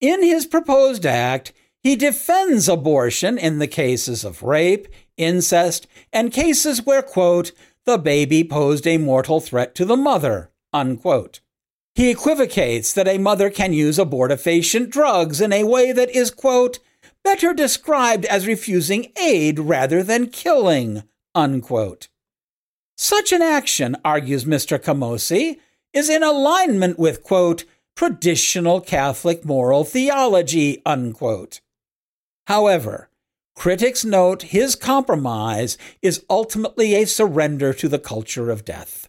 In 0.00 0.22
his 0.22 0.46
proposed 0.46 1.04
act, 1.04 1.52
he 1.82 1.96
defends 1.96 2.68
abortion 2.68 3.38
in 3.38 3.58
the 3.58 3.66
cases 3.66 4.24
of 4.24 4.42
rape, 4.42 4.88
incest, 5.16 5.86
and 6.12 6.32
cases 6.32 6.84
where, 6.84 7.02
quote, 7.02 7.52
the 7.86 7.98
baby 7.98 8.44
posed 8.44 8.86
a 8.86 8.98
mortal 8.98 9.40
threat 9.40 9.74
to 9.74 9.84
the 9.84 9.96
mother, 9.96 10.50
unquote. 10.72 11.40
He 11.94 12.10
equivocates 12.10 12.92
that 12.92 13.08
a 13.08 13.18
mother 13.18 13.50
can 13.50 13.72
use 13.72 13.98
abortifacient 13.98 14.90
drugs 14.90 15.40
in 15.40 15.52
a 15.52 15.64
way 15.64 15.90
that 15.92 16.10
is, 16.10 16.30
quote, 16.30 16.78
better 17.28 17.52
described 17.52 18.24
as 18.24 18.46
refusing 18.46 19.12
aid 19.20 19.58
rather 19.58 20.02
than 20.02 20.28
killing, 20.28 21.02
unquote. 21.34 22.08
Such 22.96 23.32
an 23.32 23.42
action, 23.42 23.96
argues 24.02 24.46
Mr. 24.46 24.78
Camosy, 24.78 25.58
is 25.92 26.08
in 26.08 26.22
alignment 26.22 26.98
with, 26.98 27.22
quote, 27.22 27.66
traditional 27.94 28.80
Catholic 28.80 29.44
moral 29.44 29.84
theology, 29.84 30.80
unquote. 30.86 31.60
However, 32.46 33.10
critics 33.54 34.06
note 34.06 34.44
his 34.44 34.74
compromise 34.74 35.76
is 36.00 36.24
ultimately 36.30 36.94
a 36.94 37.04
surrender 37.04 37.74
to 37.74 37.90
the 37.90 37.98
culture 37.98 38.50
of 38.50 38.64
death 38.64 39.06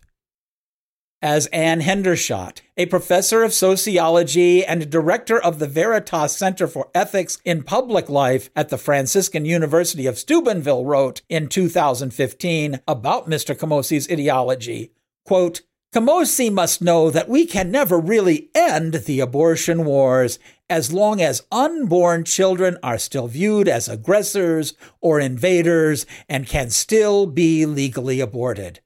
as 1.21 1.47
Anne 1.47 1.81
Hendershot, 1.81 2.61
a 2.77 2.85
professor 2.85 3.43
of 3.43 3.53
sociology 3.53 4.65
and 4.65 4.89
director 4.89 5.41
of 5.41 5.59
the 5.59 5.67
Veritas 5.67 6.35
Center 6.35 6.67
for 6.67 6.89
Ethics 6.95 7.39
in 7.43 7.63
Public 7.63 8.09
Life 8.09 8.49
at 8.55 8.69
the 8.69 8.77
Franciscan 8.77 9.45
University 9.45 10.07
of 10.07 10.17
Steubenville, 10.17 10.85
wrote 10.85 11.21
in 11.27 11.47
2015 11.47 12.79
about 12.87 13.29
Mr. 13.29 13.57
Camosy's 13.57 14.09
ideology. 14.09 14.91
Quote, 15.25 15.61
Camosy 15.93 16.51
must 16.51 16.83
know 16.83 17.09
that 17.09 17.27
we 17.27 17.47
can 17.47 17.71
never 17.71 17.99
really 17.99 18.49
end 18.53 18.93
the 18.93 19.19
abortion 19.19 19.85
wars 19.85 20.37
as 20.69 20.93
long 20.93 21.19
as 21.19 21.41
unborn 21.51 22.23
children 22.23 22.77
are 22.83 22.99
still 22.99 23.27
viewed 23.27 23.67
as 23.67 23.89
aggressors 23.89 24.75
or 25.01 25.19
invaders 25.19 26.05
and 26.29 26.45
can 26.45 26.69
still 26.69 27.25
be 27.25 27.65
legally 27.65 28.19
aborted. 28.19 28.81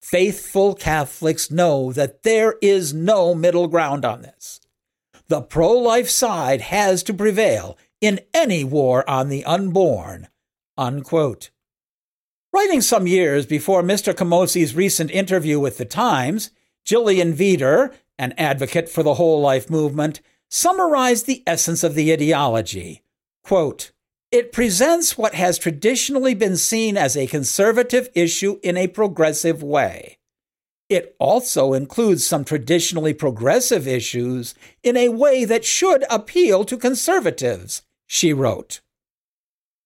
Faithful 0.00 0.74
Catholics 0.74 1.50
know 1.50 1.92
that 1.92 2.22
there 2.22 2.56
is 2.62 2.94
no 2.94 3.34
middle 3.34 3.68
ground 3.68 4.04
on 4.04 4.22
this. 4.22 4.60
The 5.28 5.42
pro 5.42 5.72
life 5.72 6.08
side 6.08 6.62
has 6.62 7.02
to 7.04 7.14
prevail 7.14 7.76
in 8.00 8.20
any 8.32 8.64
war 8.64 9.08
on 9.08 9.28
the 9.28 9.44
unborn. 9.44 10.28
Unquote. 10.76 11.50
Writing 12.52 12.80
some 12.80 13.06
years 13.06 13.46
before 13.46 13.82
Mr. 13.82 14.16
Camosy's 14.16 14.74
recent 14.74 15.10
interview 15.10 15.60
with 15.60 15.78
The 15.78 15.84
Times, 15.84 16.50
Gillian 16.84 17.34
Vider, 17.34 17.94
an 18.18 18.32
advocate 18.36 18.88
for 18.88 19.02
the 19.02 19.14
whole 19.14 19.40
life 19.40 19.70
movement, 19.70 20.20
summarized 20.48 21.26
the 21.26 21.44
essence 21.46 21.84
of 21.84 21.94
the 21.94 22.12
ideology. 22.12 23.02
Quote, 23.44 23.92
it 24.30 24.52
presents 24.52 25.18
what 25.18 25.34
has 25.34 25.58
traditionally 25.58 26.34
been 26.34 26.56
seen 26.56 26.96
as 26.96 27.16
a 27.16 27.26
conservative 27.26 28.08
issue 28.14 28.60
in 28.62 28.76
a 28.76 28.86
progressive 28.86 29.62
way. 29.62 30.18
It 30.88 31.16
also 31.18 31.72
includes 31.72 32.26
some 32.26 32.44
traditionally 32.44 33.14
progressive 33.14 33.86
issues 33.86 34.54
in 34.82 34.96
a 34.96 35.08
way 35.08 35.44
that 35.44 35.64
should 35.64 36.04
appeal 36.10 36.64
to 36.64 36.76
conservatives, 36.76 37.82
she 38.06 38.32
wrote. 38.32 38.80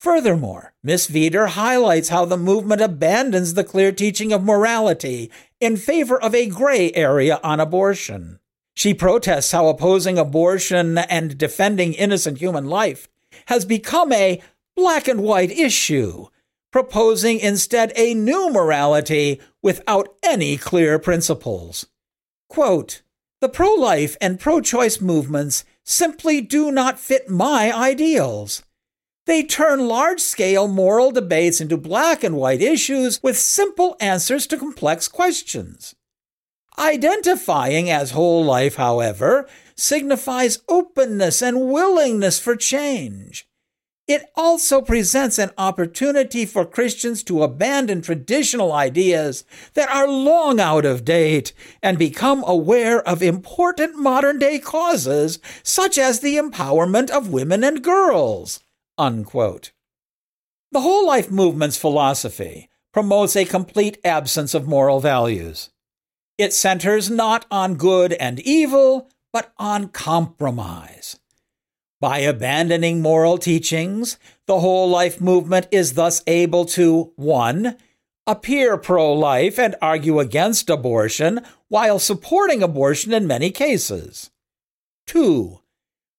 Furthermore, 0.00 0.74
Miss 0.82 1.08
Vider 1.08 1.48
highlights 1.48 2.10
how 2.10 2.26
the 2.26 2.36
movement 2.36 2.82
abandons 2.82 3.54
the 3.54 3.64
clear 3.64 3.92
teaching 3.92 4.32
of 4.32 4.44
morality 4.44 5.30
in 5.60 5.78
favor 5.78 6.20
of 6.20 6.34
a 6.34 6.48
gray 6.48 6.92
area 6.92 7.40
on 7.42 7.60
abortion. 7.60 8.38
She 8.74 8.92
protests 8.92 9.52
how 9.52 9.68
opposing 9.68 10.18
abortion 10.18 10.98
and 10.98 11.38
defending 11.38 11.94
innocent 11.94 12.38
human 12.38 12.66
life 12.66 13.08
has 13.46 13.64
become 13.64 14.12
a 14.12 14.42
black 14.76 15.08
and 15.08 15.20
white 15.22 15.50
issue, 15.50 16.26
proposing 16.72 17.38
instead 17.38 17.92
a 17.96 18.14
new 18.14 18.50
morality 18.50 19.40
without 19.62 20.14
any 20.22 20.56
clear 20.56 20.98
principles. 20.98 21.86
Quote, 22.48 23.02
the 23.40 23.48
pro 23.48 23.74
life 23.74 24.16
and 24.20 24.40
pro 24.40 24.60
choice 24.60 25.00
movements 25.00 25.64
simply 25.84 26.40
do 26.40 26.72
not 26.72 26.98
fit 26.98 27.28
my 27.28 27.72
ideals. 27.72 28.62
They 29.26 29.42
turn 29.42 29.88
large 29.88 30.20
scale 30.20 30.68
moral 30.68 31.10
debates 31.10 31.60
into 31.60 31.76
black 31.76 32.22
and 32.24 32.36
white 32.36 32.60
issues 32.60 33.22
with 33.22 33.38
simple 33.38 33.96
answers 34.00 34.46
to 34.48 34.58
complex 34.58 35.08
questions. 35.08 35.94
Identifying 36.78 37.88
as 37.88 38.10
whole 38.10 38.44
life, 38.44 38.76
however, 38.76 39.48
signifies 39.76 40.62
openness 40.68 41.42
and 41.42 41.68
willingness 41.70 42.38
for 42.38 42.56
change. 42.56 43.46
It 44.06 44.26
also 44.36 44.82
presents 44.82 45.38
an 45.38 45.50
opportunity 45.56 46.44
for 46.44 46.66
Christians 46.66 47.22
to 47.24 47.42
abandon 47.42 48.02
traditional 48.02 48.72
ideas 48.72 49.44
that 49.72 49.88
are 49.88 50.06
long 50.06 50.60
out 50.60 50.84
of 50.84 51.06
date 51.06 51.54
and 51.82 51.96
become 51.96 52.44
aware 52.46 53.06
of 53.08 53.22
important 53.22 53.96
modern 53.96 54.38
day 54.38 54.58
causes, 54.58 55.38
such 55.62 55.96
as 55.96 56.20
the 56.20 56.36
empowerment 56.36 57.08
of 57.08 57.30
women 57.30 57.64
and 57.64 57.82
girls. 57.82 58.60
Unquote. 58.98 59.72
The 60.70 60.80
whole 60.80 61.06
life 61.06 61.30
movement's 61.30 61.78
philosophy 61.78 62.68
promotes 62.92 63.36
a 63.36 63.46
complete 63.46 63.98
absence 64.04 64.52
of 64.52 64.68
moral 64.68 65.00
values. 65.00 65.70
It 66.36 66.52
centers 66.52 67.10
not 67.10 67.46
on 67.50 67.74
good 67.76 68.12
and 68.14 68.40
evil, 68.40 69.08
but 69.32 69.52
on 69.58 69.88
compromise. 69.88 71.18
By 72.00 72.18
abandoning 72.18 73.00
moral 73.00 73.38
teachings, 73.38 74.18
the 74.46 74.60
whole 74.60 74.88
life 74.88 75.20
movement 75.20 75.68
is 75.70 75.94
thus 75.94 76.22
able 76.26 76.64
to 76.66 77.12
1. 77.16 77.76
appear 78.26 78.76
pro 78.78 79.12
life 79.12 79.58
and 79.58 79.76
argue 79.82 80.18
against 80.18 80.70
abortion 80.70 81.40
while 81.68 81.98
supporting 81.98 82.62
abortion 82.62 83.12
in 83.12 83.26
many 83.26 83.50
cases. 83.50 84.30
2 85.06 85.60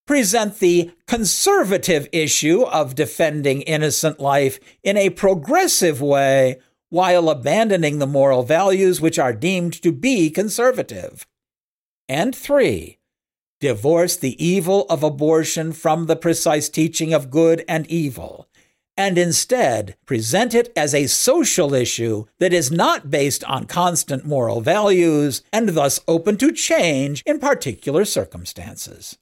present 0.06 0.60
the 0.60 0.92
conservative 1.08 2.08
issue 2.12 2.62
of 2.64 2.96
defending 2.96 3.62
innocent 3.64 4.20
life 4.20 4.60
in 4.84 4.98
a 4.98 5.10
progressive 5.10 6.02
way 6.02 6.58
while 6.96 7.28
abandoning 7.28 8.00
the 8.00 8.08
moral 8.08 8.42
values 8.44 9.02
which 9.02 9.20
are 9.20 9.34
deemed 9.34 9.74
to 9.74 9.92
be 9.92 10.30
conservative. 10.30 11.28
And 12.08 12.34
three, 12.34 13.00
divorce 13.60 14.16
the 14.16 14.42
evil 14.42 14.86
of 14.90 15.04
abortion 15.04 15.74
from 15.74 16.06
the 16.06 16.16
precise 16.16 16.70
teaching 16.70 17.14
of 17.14 17.30
good 17.30 17.66
and 17.68 17.86
evil, 17.88 18.48
and 18.96 19.18
instead 19.18 19.98
present 20.06 20.54
it 20.54 20.72
as 20.74 20.96
a 20.96 21.08
social 21.08 21.74
issue 21.74 22.28
that 22.40 22.54
is 22.54 22.72
not 22.72 23.10
based 23.10 23.44
on 23.44 23.66
constant 23.66 24.26
moral 24.26 24.62
values 24.62 25.42
and 25.52 25.68
thus 25.68 26.00
open 26.08 26.38
to 26.38 26.54
change 26.54 27.22
in 27.26 27.40
particular 27.40 28.06
circumstances 28.06 29.18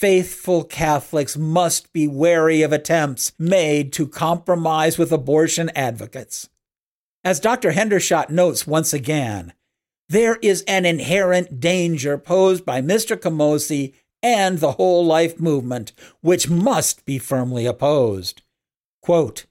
faithful 0.00 0.64
Catholics 0.64 1.36
must 1.36 1.92
be 1.92 2.08
wary 2.08 2.62
of 2.62 2.72
attempts 2.72 3.32
made 3.38 3.92
to 3.92 4.08
compromise 4.08 4.96
with 4.96 5.12
abortion 5.12 5.70
advocates. 5.76 6.48
As 7.22 7.38
Dr. 7.38 7.72
Hendershot 7.72 8.30
notes 8.30 8.66
once 8.66 8.94
again, 8.94 9.52
there 10.08 10.36
is 10.36 10.62
an 10.62 10.86
inherent 10.86 11.60
danger 11.60 12.16
posed 12.16 12.64
by 12.64 12.80
Mr. 12.80 13.14
Camosy 13.14 13.92
and 14.22 14.58
the 14.58 14.72
whole 14.72 15.04
life 15.04 15.38
movement, 15.38 15.92
which 16.22 16.48
must 16.48 17.04
be 17.04 17.18
firmly 17.18 17.66
opposed. 17.66 18.40
Quote, 19.02 19.44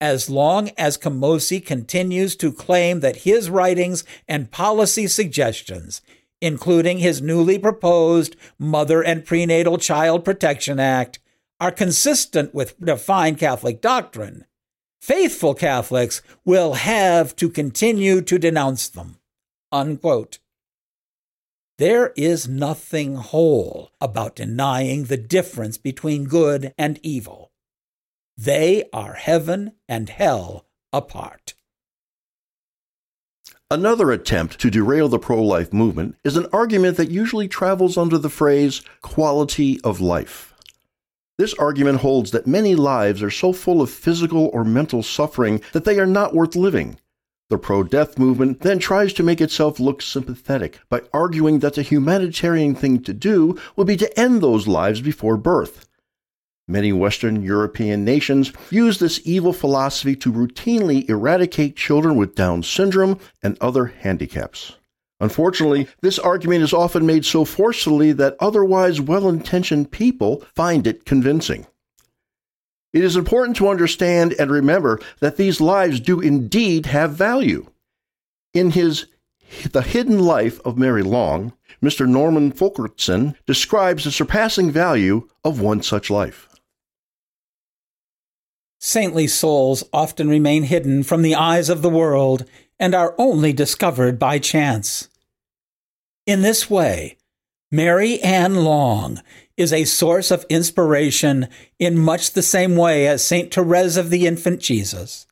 as 0.00 0.30
long 0.30 0.70
as 0.78 0.96
Camosy 0.96 1.64
continues 1.64 2.36
to 2.36 2.52
claim 2.52 3.00
that 3.00 3.24
his 3.24 3.50
writings 3.50 4.04
and 4.28 4.52
policy 4.52 5.08
suggestions 5.08 6.00
including 6.44 6.98
his 6.98 7.22
newly 7.22 7.58
proposed 7.58 8.36
Mother 8.58 9.02
and 9.02 9.24
Prenatal 9.24 9.78
Child 9.78 10.26
Protection 10.26 10.78
Act, 10.78 11.18
are 11.58 11.72
consistent 11.72 12.54
with 12.54 12.78
defined 12.78 13.38
Catholic 13.38 13.80
doctrine, 13.80 14.44
faithful 15.00 15.54
Catholics 15.54 16.20
will 16.44 16.74
have 16.74 17.34
to 17.36 17.48
continue 17.48 18.20
to 18.20 18.38
denounce 18.38 18.90
them. 18.90 19.16
Unquote. 19.72 20.38
There 21.78 22.12
is 22.14 22.46
nothing 22.46 23.16
whole 23.16 23.90
about 23.98 24.36
denying 24.36 25.04
the 25.04 25.16
difference 25.16 25.78
between 25.78 26.24
good 26.24 26.74
and 26.76 27.00
evil. 27.02 27.52
They 28.36 28.84
are 28.92 29.14
heaven 29.14 29.72
and 29.88 30.10
hell 30.10 30.66
apart. 30.92 31.53
Another 33.74 34.12
attempt 34.12 34.60
to 34.60 34.70
derail 34.70 35.08
the 35.08 35.18
pro 35.18 35.42
life 35.42 35.72
movement 35.72 36.14
is 36.22 36.36
an 36.36 36.46
argument 36.52 36.96
that 36.96 37.10
usually 37.10 37.48
travels 37.48 37.98
under 37.98 38.16
the 38.16 38.30
phrase 38.30 38.82
quality 39.02 39.80
of 39.82 40.00
life. 40.00 40.54
This 41.38 41.54
argument 41.54 41.98
holds 41.98 42.30
that 42.30 42.46
many 42.46 42.76
lives 42.76 43.20
are 43.20 43.32
so 43.32 43.52
full 43.52 43.82
of 43.82 43.90
physical 43.90 44.48
or 44.52 44.62
mental 44.62 45.02
suffering 45.02 45.60
that 45.72 45.84
they 45.84 45.98
are 45.98 46.06
not 46.06 46.36
worth 46.36 46.54
living. 46.54 47.00
The 47.50 47.58
pro 47.58 47.82
death 47.82 48.16
movement 48.16 48.60
then 48.60 48.78
tries 48.78 49.12
to 49.14 49.24
make 49.24 49.40
itself 49.40 49.80
look 49.80 50.02
sympathetic 50.02 50.78
by 50.88 51.02
arguing 51.12 51.58
that 51.58 51.74
the 51.74 51.82
humanitarian 51.82 52.76
thing 52.76 53.02
to 53.02 53.12
do 53.12 53.58
would 53.74 53.88
be 53.88 53.96
to 53.96 54.20
end 54.20 54.40
those 54.40 54.68
lives 54.68 55.00
before 55.00 55.36
birth. 55.36 55.88
Many 56.66 56.94
Western 56.94 57.42
European 57.42 58.06
nations 58.06 58.50
use 58.70 58.98
this 58.98 59.20
evil 59.24 59.52
philosophy 59.52 60.16
to 60.16 60.32
routinely 60.32 61.06
eradicate 61.10 61.76
children 61.76 62.16
with 62.16 62.34
Down 62.34 62.62
syndrome 62.62 63.20
and 63.42 63.58
other 63.60 63.86
handicaps. 63.86 64.76
Unfortunately, 65.20 65.88
this 66.00 66.18
argument 66.18 66.62
is 66.62 66.72
often 66.72 67.04
made 67.04 67.26
so 67.26 67.44
forcefully 67.44 68.12
that 68.12 68.36
otherwise 68.40 69.00
well 69.00 69.28
intentioned 69.28 69.90
people 69.90 70.42
find 70.54 70.86
it 70.86 71.04
convincing. 71.04 71.66
It 72.94 73.04
is 73.04 73.16
important 73.16 73.56
to 73.58 73.68
understand 73.68 74.34
and 74.38 74.50
remember 74.50 75.00
that 75.20 75.36
these 75.36 75.60
lives 75.60 76.00
do 76.00 76.20
indeed 76.20 76.86
have 76.86 77.12
value. 77.12 77.66
In 78.54 78.70
his 78.70 79.06
The 79.70 79.82
Hidden 79.82 80.20
Life 80.20 80.60
of 80.64 80.78
Mary 80.78 81.02
Long, 81.02 81.52
Mr. 81.82 82.08
Norman 82.08 82.52
Fulkerson 82.52 83.34
describes 83.46 84.04
the 84.04 84.10
surpassing 84.10 84.70
value 84.70 85.28
of 85.44 85.60
one 85.60 85.82
such 85.82 86.08
life. 86.08 86.48
Saintly 88.86 89.26
souls 89.26 89.82
often 89.94 90.28
remain 90.28 90.64
hidden 90.64 91.04
from 91.04 91.22
the 91.22 91.34
eyes 91.34 91.70
of 91.70 91.80
the 91.80 91.88
world 91.88 92.44
and 92.78 92.94
are 92.94 93.14
only 93.16 93.50
discovered 93.50 94.18
by 94.18 94.38
chance. 94.38 95.08
In 96.26 96.42
this 96.42 96.68
way, 96.68 97.16
Mary 97.72 98.20
Ann 98.20 98.56
Long 98.56 99.22
is 99.56 99.72
a 99.72 99.84
source 99.84 100.30
of 100.30 100.44
inspiration 100.50 101.48
in 101.78 101.98
much 101.98 102.32
the 102.32 102.42
same 102.42 102.76
way 102.76 103.06
as 103.06 103.24
St. 103.24 103.54
Therese 103.54 103.96
of 103.96 104.10
the 104.10 104.26
Infant 104.26 104.60
Jesus. 104.60 105.26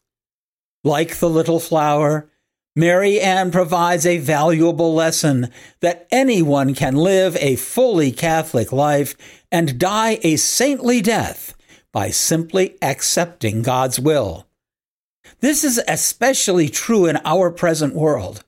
Like 0.82 1.18
the 1.18 1.28
little 1.28 1.60
flower, 1.60 2.30
Mary 2.74 3.20
Ann 3.20 3.50
provides 3.50 4.06
a 4.06 4.16
valuable 4.16 4.94
lesson 4.94 5.50
that 5.80 6.08
anyone 6.10 6.74
can 6.74 6.96
live 6.96 7.36
a 7.36 7.56
fully 7.56 8.12
Catholic 8.12 8.72
life 8.72 9.14
and 9.52 9.78
die 9.78 10.18
a 10.22 10.36
saintly 10.36 11.02
death 11.02 11.54
by 11.92 12.10
simply 12.10 12.76
accepting 12.82 13.62
God's 13.62 14.00
will. 14.00 14.46
This 15.40 15.64
is 15.64 15.80
especially 15.86 16.68
true 16.68 17.06
in 17.06 17.18
our 17.24 17.50
present 17.50 17.94
world, 17.94 18.44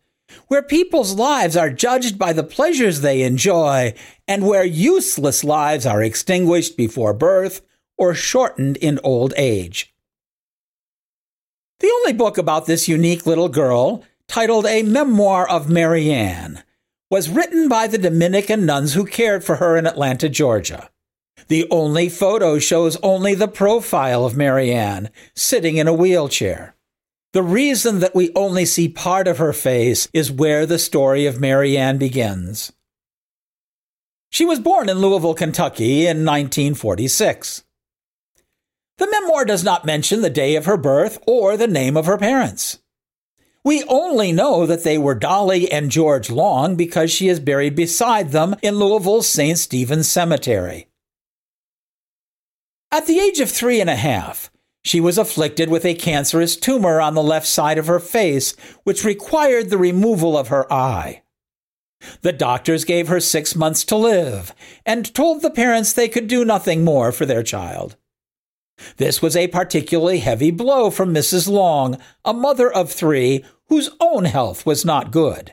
where 0.48 0.62
people's 0.62 1.14
lives 1.14 1.56
are 1.56 1.70
judged 1.70 2.18
by 2.18 2.32
the 2.32 2.42
pleasures 2.44 3.00
they 3.00 3.22
enjoy 3.22 3.94
and 4.26 4.46
where 4.46 4.64
useless 4.64 5.44
lives 5.44 5.86
are 5.86 6.02
extinguished 6.02 6.76
before 6.76 7.12
birth 7.12 7.62
or 7.98 8.14
shortened 8.14 8.76
in 8.78 8.98
old 9.04 9.34
age. 9.36 9.94
The 11.80 11.90
only 11.90 12.12
book 12.12 12.38
about 12.38 12.66
this 12.66 12.88
unique 12.88 13.26
little 13.26 13.48
girl, 13.48 14.04
titled 14.26 14.66
A 14.66 14.82
Memoir 14.82 15.48
of 15.48 15.68
Mary 15.68 16.10
Ann, 16.10 16.62
was 17.10 17.28
written 17.28 17.68
by 17.68 17.86
the 17.86 17.98
Dominican 17.98 18.64
nuns 18.64 18.94
who 18.94 19.04
cared 19.04 19.44
for 19.44 19.56
her 19.56 19.76
in 19.76 19.86
Atlanta, 19.86 20.28
Georgia. 20.28 20.90
The 21.48 21.66
only 21.70 22.08
photo 22.08 22.58
shows 22.58 22.96
only 23.02 23.34
the 23.34 23.48
profile 23.48 24.24
of 24.24 24.36
Mary 24.36 24.72
Ann 24.72 25.10
sitting 25.34 25.76
in 25.76 25.88
a 25.88 25.92
wheelchair. 25.92 26.74
The 27.32 27.42
reason 27.42 27.98
that 27.98 28.14
we 28.14 28.30
only 28.34 28.64
see 28.64 28.88
part 28.88 29.26
of 29.26 29.38
her 29.38 29.52
face 29.52 30.08
is 30.12 30.30
where 30.30 30.66
the 30.66 30.78
story 30.78 31.26
of 31.26 31.40
Mary 31.40 31.76
Ann 31.76 31.98
begins. 31.98 32.72
She 34.30 34.44
was 34.44 34.60
born 34.60 34.88
in 34.88 34.98
Louisville, 34.98 35.34
Kentucky 35.34 36.06
in 36.06 36.24
1946. 36.24 37.64
The 38.98 39.10
memoir 39.10 39.44
does 39.44 39.64
not 39.64 39.84
mention 39.84 40.22
the 40.22 40.30
day 40.30 40.54
of 40.54 40.66
her 40.66 40.76
birth 40.76 41.18
or 41.26 41.56
the 41.56 41.66
name 41.66 41.96
of 41.96 42.06
her 42.06 42.16
parents. 42.16 42.78
We 43.64 43.82
only 43.84 44.30
know 44.30 44.66
that 44.66 44.84
they 44.84 44.98
were 44.98 45.14
Dolly 45.14 45.70
and 45.72 45.90
George 45.90 46.30
Long 46.30 46.76
because 46.76 47.10
she 47.10 47.28
is 47.28 47.40
buried 47.40 47.74
beside 47.74 48.30
them 48.30 48.54
in 48.62 48.76
Louisville's 48.76 49.26
St. 49.26 49.58
Stephen's 49.58 50.08
Cemetery. 50.08 50.86
At 52.94 53.08
the 53.08 53.18
age 53.18 53.40
of 53.40 53.50
three 53.50 53.80
and 53.80 53.90
a 53.90 53.96
half, 53.96 54.52
she 54.84 55.00
was 55.00 55.18
afflicted 55.18 55.68
with 55.68 55.84
a 55.84 55.96
cancerous 55.96 56.54
tumor 56.54 57.00
on 57.00 57.14
the 57.14 57.24
left 57.24 57.48
side 57.48 57.76
of 57.76 57.88
her 57.88 57.98
face, 57.98 58.54
which 58.84 59.02
required 59.02 59.68
the 59.68 59.76
removal 59.76 60.38
of 60.38 60.46
her 60.46 60.72
eye. 60.72 61.22
The 62.20 62.32
doctors 62.32 62.84
gave 62.84 63.08
her 63.08 63.18
six 63.18 63.56
months 63.56 63.82
to 63.86 63.96
live 63.96 64.54
and 64.86 65.12
told 65.12 65.42
the 65.42 65.50
parents 65.50 65.92
they 65.92 66.06
could 66.06 66.28
do 66.28 66.44
nothing 66.44 66.84
more 66.84 67.10
for 67.10 67.26
their 67.26 67.42
child. 67.42 67.96
This 68.98 69.20
was 69.20 69.34
a 69.34 69.48
particularly 69.48 70.20
heavy 70.20 70.52
blow 70.52 70.88
for 70.88 71.04
Mrs. 71.04 71.48
Long, 71.48 71.98
a 72.24 72.32
mother 72.32 72.72
of 72.72 72.92
three 72.92 73.44
whose 73.66 73.90
own 73.98 74.24
health 74.24 74.64
was 74.64 74.84
not 74.84 75.10
good. 75.10 75.52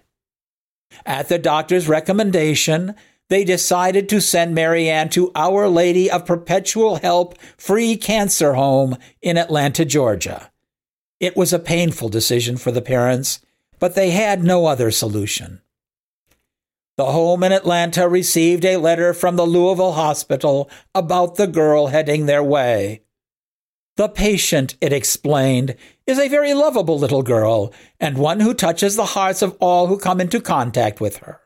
At 1.08 1.28
the 1.28 1.40
doctor's 1.40 1.88
recommendation, 1.88 2.94
they 3.32 3.46
decided 3.46 4.10
to 4.10 4.20
send 4.20 4.54
Mary 4.54 4.90
Ann 4.90 5.08
to 5.12 5.32
Our 5.36 5.70
Lady 5.70 6.12
of 6.12 6.26
Perpetual 6.26 6.98
Help 6.98 7.40
Free 7.56 7.96
Cancer 7.96 8.56
Home 8.56 8.98
in 9.22 9.38
Atlanta, 9.38 9.86
Georgia. 9.86 10.52
It 11.22 11.38
was 11.38 11.54
a 11.54 11.58
painful 11.58 12.10
decision 12.10 12.58
for 12.58 12.72
the 12.72 12.82
parents, 12.82 13.40
but 13.80 13.96
they 13.96 14.10
had 14.10 14.44
no 14.44 14.66
other 14.66 14.92
solution. 14.92 15.62
The 16.98 17.06
home 17.06 17.42
in 17.44 17.54
Atlanta 17.54 18.10
received 18.10 18.66
a 18.66 18.76
letter 18.76 19.14
from 19.14 19.38
the 19.38 19.46
Louisville 19.46 19.94
hospital 19.94 20.70
about 20.94 21.38
the 21.38 21.48
girl 21.48 21.88
heading 21.88 22.26
their 22.26 22.44
way. 22.44 23.04
The 23.96 24.10
patient, 24.10 24.76
it 24.82 24.92
explained, 24.92 25.78
is 26.06 26.20
a 26.20 26.28
very 26.28 26.54
lovable 26.54 27.00
little 27.00 27.24
girl 27.24 27.72
and 27.98 28.18
one 28.18 28.42
who 28.42 28.54
touches 28.54 28.98
the 28.98 29.06
hearts 29.06 29.42
of 29.42 29.56
all 29.62 29.88
who 29.88 29.98
come 29.98 30.20
into 30.20 30.42
contact 30.42 31.00
with 31.00 31.20
her. 31.20 31.41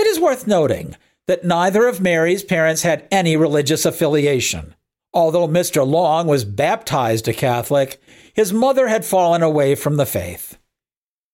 It 0.00 0.06
is 0.06 0.18
worth 0.18 0.46
noting 0.46 0.96
that 1.26 1.44
neither 1.44 1.86
of 1.86 2.00
Mary's 2.00 2.42
parents 2.42 2.84
had 2.84 3.06
any 3.10 3.36
religious 3.36 3.84
affiliation. 3.84 4.74
Although 5.12 5.46
Mr. 5.46 5.86
Long 5.86 6.26
was 6.26 6.46
baptized 6.46 7.28
a 7.28 7.34
Catholic, 7.34 8.00
his 8.32 8.50
mother 8.50 8.88
had 8.88 9.04
fallen 9.04 9.42
away 9.42 9.74
from 9.74 9.98
the 9.98 10.06
faith. 10.06 10.56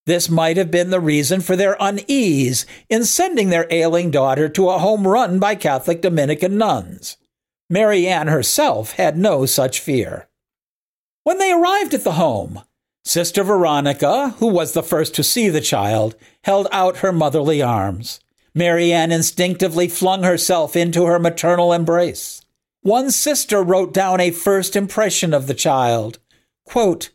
This 0.04 0.28
might 0.28 0.56
have 0.56 0.72
been 0.72 0.90
the 0.90 0.98
reason 0.98 1.42
for 1.42 1.54
their 1.54 1.76
unease 1.78 2.66
in 2.88 3.04
sending 3.04 3.50
their 3.50 3.68
ailing 3.70 4.10
daughter 4.10 4.48
to 4.48 4.68
a 4.70 4.78
home 4.78 5.06
run 5.06 5.38
by 5.38 5.54
Catholic 5.54 6.02
Dominican 6.02 6.58
nuns. 6.58 7.18
Mary 7.70 8.08
Ann 8.08 8.26
herself 8.26 8.94
had 8.94 9.16
no 9.16 9.46
such 9.46 9.78
fear. 9.78 10.26
When 11.22 11.38
they 11.38 11.52
arrived 11.52 11.94
at 11.94 12.02
the 12.02 12.12
home, 12.14 12.62
Sister 13.04 13.44
Veronica, 13.44 14.30
who 14.38 14.48
was 14.48 14.72
the 14.72 14.82
first 14.82 15.14
to 15.14 15.22
see 15.22 15.48
the 15.48 15.60
child, 15.60 16.16
held 16.42 16.66
out 16.72 16.96
her 16.96 17.12
motherly 17.12 17.62
arms. 17.62 18.18
Mary 18.56 18.90
Ann 18.90 19.12
instinctively 19.12 19.86
flung 19.86 20.22
herself 20.22 20.74
into 20.74 21.04
her 21.04 21.18
maternal 21.18 21.74
embrace. 21.74 22.40
One 22.80 23.10
sister 23.10 23.62
wrote 23.62 23.92
down 23.92 24.18
a 24.18 24.30
first 24.30 24.74
impression 24.74 25.34
of 25.34 25.46
the 25.46 25.52
child. 25.52 26.18
Quote, 26.64 27.10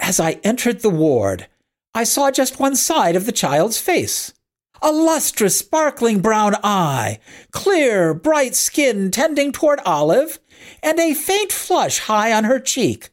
As 0.00 0.18
I 0.18 0.40
entered 0.42 0.80
the 0.80 0.90
ward, 0.90 1.46
I 1.94 2.02
saw 2.02 2.32
just 2.32 2.58
one 2.58 2.74
side 2.74 3.14
of 3.14 3.26
the 3.26 3.32
child's 3.32 3.78
face 3.78 4.34
a 4.82 4.90
lustrous, 4.90 5.58
sparkling 5.58 6.20
brown 6.20 6.56
eye, 6.64 7.20
clear, 7.52 8.12
bright 8.14 8.56
skin 8.56 9.10
tending 9.10 9.52
toward 9.52 9.78
olive, 9.84 10.40
and 10.82 10.98
a 10.98 11.14
faint 11.14 11.52
flush 11.52 12.00
high 12.00 12.32
on 12.32 12.44
her 12.44 12.58
cheek, 12.58 13.10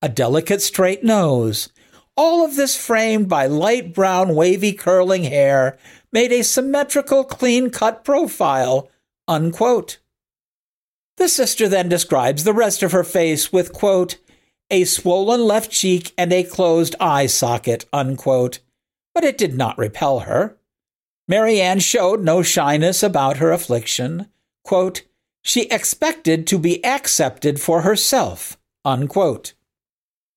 a 0.00 0.08
delicate 0.08 0.62
straight 0.62 1.04
nose. 1.04 1.68
All 2.16 2.44
of 2.44 2.56
this 2.56 2.76
framed 2.76 3.28
by 3.28 3.46
light 3.46 3.92
brown, 3.92 4.34
wavy, 4.34 4.72
curling 4.72 5.24
hair 5.24 5.76
made 6.12 6.32
a 6.32 6.42
symmetrical, 6.42 7.24
clean 7.24 7.70
cut 7.70 8.04
profile. 8.04 8.90
Unquote. 9.26 9.98
The 11.16 11.28
sister 11.28 11.68
then 11.68 11.88
describes 11.88 12.44
the 12.44 12.52
rest 12.52 12.82
of 12.82 12.92
her 12.92 13.04
face 13.04 13.52
with, 13.52 13.72
quote, 13.72 14.18
a 14.70 14.84
swollen 14.84 15.42
left 15.42 15.70
cheek 15.70 16.12
and 16.16 16.32
a 16.32 16.44
closed 16.44 16.94
eye 17.00 17.26
socket, 17.26 17.86
unquote. 17.92 18.60
But 19.14 19.24
it 19.24 19.38
did 19.38 19.56
not 19.56 19.78
repel 19.78 20.20
her. 20.20 20.56
Mary 21.26 21.60
Ann 21.60 21.80
showed 21.80 22.22
no 22.22 22.42
shyness 22.42 23.02
about 23.02 23.38
her 23.38 23.50
affliction. 23.52 24.28
Quote, 24.64 25.02
she 25.42 25.62
expected 25.62 26.46
to 26.46 26.58
be 26.58 26.84
accepted 26.84 27.60
for 27.60 27.82
herself. 27.82 28.58
Unquote. 28.84 29.54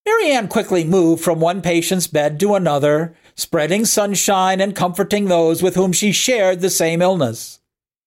Mary 0.05 0.31
Ann 0.31 0.47
quickly 0.47 0.83
moved 0.83 1.23
from 1.23 1.39
one 1.39 1.61
patient's 1.61 2.07
bed 2.07 2.39
to 2.39 2.55
another, 2.55 3.15
spreading 3.35 3.85
sunshine 3.85 4.61
and 4.61 4.75
comforting 4.75 5.25
those 5.25 5.63
with 5.63 5.75
whom 5.75 5.91
she 5.91 6.11
shared 6.11 6.59
the 6.59 6.69
same 6.69 7.01
illness. 7.01 7.59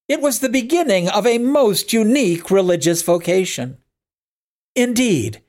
It 0.09 0.21
was 0.21 0.41
the 0.41 0.49
beginning 0.49 1.09
of 1.09 1.27
a 1.27 1.39
most 1.39 1.93
unique 1.93 2.51
religious 2.51 3.03
vocation. 3.03 3.79
Indeed, 4.75 5.41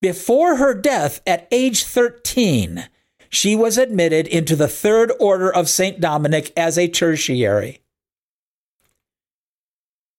before 0.00 0.56
her 0.56 0.74
death 0.74 1.20
at 1.26 1.48
age 1.50 1.84
13, 1.84 2.88
she 3.28 3.56
was 3.56 3.78
admitted 3.78 4.28
into 4.28 4.54
the 4.54 4.68
Third 4.68 5.12
Order 5.18 5.52
of 5.52 5.68
St. 5.68 6.00
Dominic 6.00 6.52
as 6.56 6.78
a 6.78 6.86
tertiary. 6.86 7.80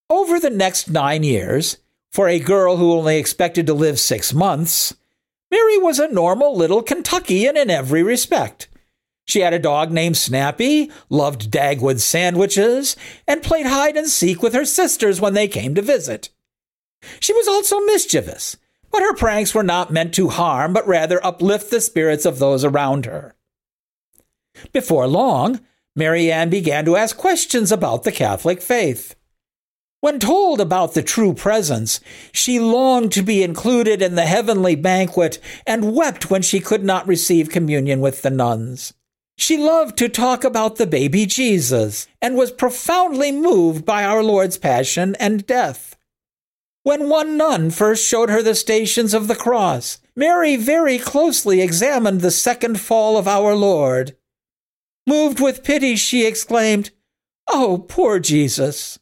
Over 0.10 0.40
the 0.40 0.50
next 0.50 0.90
nine 0.90 1.24
years, 1.24 1.78
for 2.12 2.28
a 2.28 2.40
girl 2.40 2.78
who 2.78 2.94
only 2.94 3.18
expected 3.18 3.66
to 3.68 3.74
live 3.74 4.00
six 4.00 4.34
months, 4.34 4.94
Mary 5.52 5.78
was 5.78 6.00
a 6.00 6.12
normal 6.12 6.56
little 6.56 6.82
Kentuckian 6.82 7.56
in 7.56 7.70
every 7.70 8.04
respect. 8.04 8.68
She 9.26 9.42
had 9.42 9.54
a 9.54 9.60
dog 9.60 9.92
named 9.92 10.18
Snappy, 10.18 10.92
loved 11.10 11.52
Dagwood 11.52 12.00
sandwiches, 12.00 12.96
and 13.28 13.44
played 13.44 13.66
hide 13.66 13.98
and 13.98 14.08
seek 14.08 14.42
with 14.42 14.54
her 14.54 14.66
sisters 14.66 15.20
when 15.20 15.34
they 15.34 15.48
came 15.48 15.76
to 15.76 15.82
visit. 15.82 16.30
She 17.20 17.34
was 17.34 17.48
also 17.48 17.80
mischievous 17.82 18.58
but 18.96 19.04
her 19.04 19.14
pranks 19.14 19.54
were 19.54 19.62
not 19.62 19.92
meant 19.92 20.14
to 20.14 20.30
harm, 20.30 20.72
but 20.72 20.88
rather 20.88 21.20
uplift 21.22 21.70
the 21.70 21.82
spirits 21.82 22.24
of 22.24 22.40
those 22.40 22.64
around 22.64 23.06
her. 23.06 23.36
Before 24.72 25.06
long, 25.06 25.60
Mary 25.98 26.32
Ann 26.32 26.50
began 26.50 26.86
to 26.86 26.96
ask 26.96 27.18
questions 27.18 27.74
about 27.74 28.04
the 28.04 28.12
Catholic 28.14 28.62
faith. 28.62 29.14
When 30.00 30.18
told 30.18 30.62
about 30.62 30.94
the 30.94 31.04
true 31.04 31.34
presence, 31.34 32.00
she 32.32 32.58
longed 32.58 33.12
to 33.12 33.22
be 33.22 33.44
included 33.44 34.02
in 34.02 34.16
the 34.16 34.26
heavenly 34.26 34.76
banquet 34.76 35.40
and 35.68 35.94
wept 35.94 36.30
when 36.30 36.42
she 36.42 36.62
could 36.62 36.86
not 36.86 37.06
receive 37.06 37.50
communion 37.50 38.00
with 38.00 38.22
the 38.22 38.30
nuns. 38.30 38.94
She 39.38 39.58
loved 39.58 39.98
to 39.98 40.10
talk 40.10 40.44
about 40.44 40.78
the 40.78 40.88
baby 40.88 41.26
Jesus 41.26 42.08
and 42.22 42.36
was 42.36 42.52
profoundly 42.52 43.32
moved 43.32 43.86
by 43.86 44.06
our 44.06 44.24
Lord's 44.24 44.58
passion 44.58 45.16
and 45.20 45.46
death. 45.46 45.98
When 46.84 47.10
one 47.10 47.36
nun 47.36 47.72
first 47.72 48.08
showed 48.08 48.30
her 48.30 48.42
the 48.42 48.56
stations 48.56 49.14
of 49.14 49.28
the 49.28 49.36
cross, 49.36 50.00
Mary 50.16 50.56
very 50.56 50.98
closely 50.98 51.62
examined 51.62 52.22
the 52.22 52.32
second 52.32 52.80
fall 52.80 53.18
of 53.18 53.28
our 53.28 53.56
Lord. 53.56 54.16
Moved 55.08 55.40
with 55.40 55.64
pity, 55.64 55.96
she 55.96 56.26
exclaimed, 56.26 56.92
Oh, 57.48 57.86
poor 57.90 58.20
Jesus! 58.20 59.00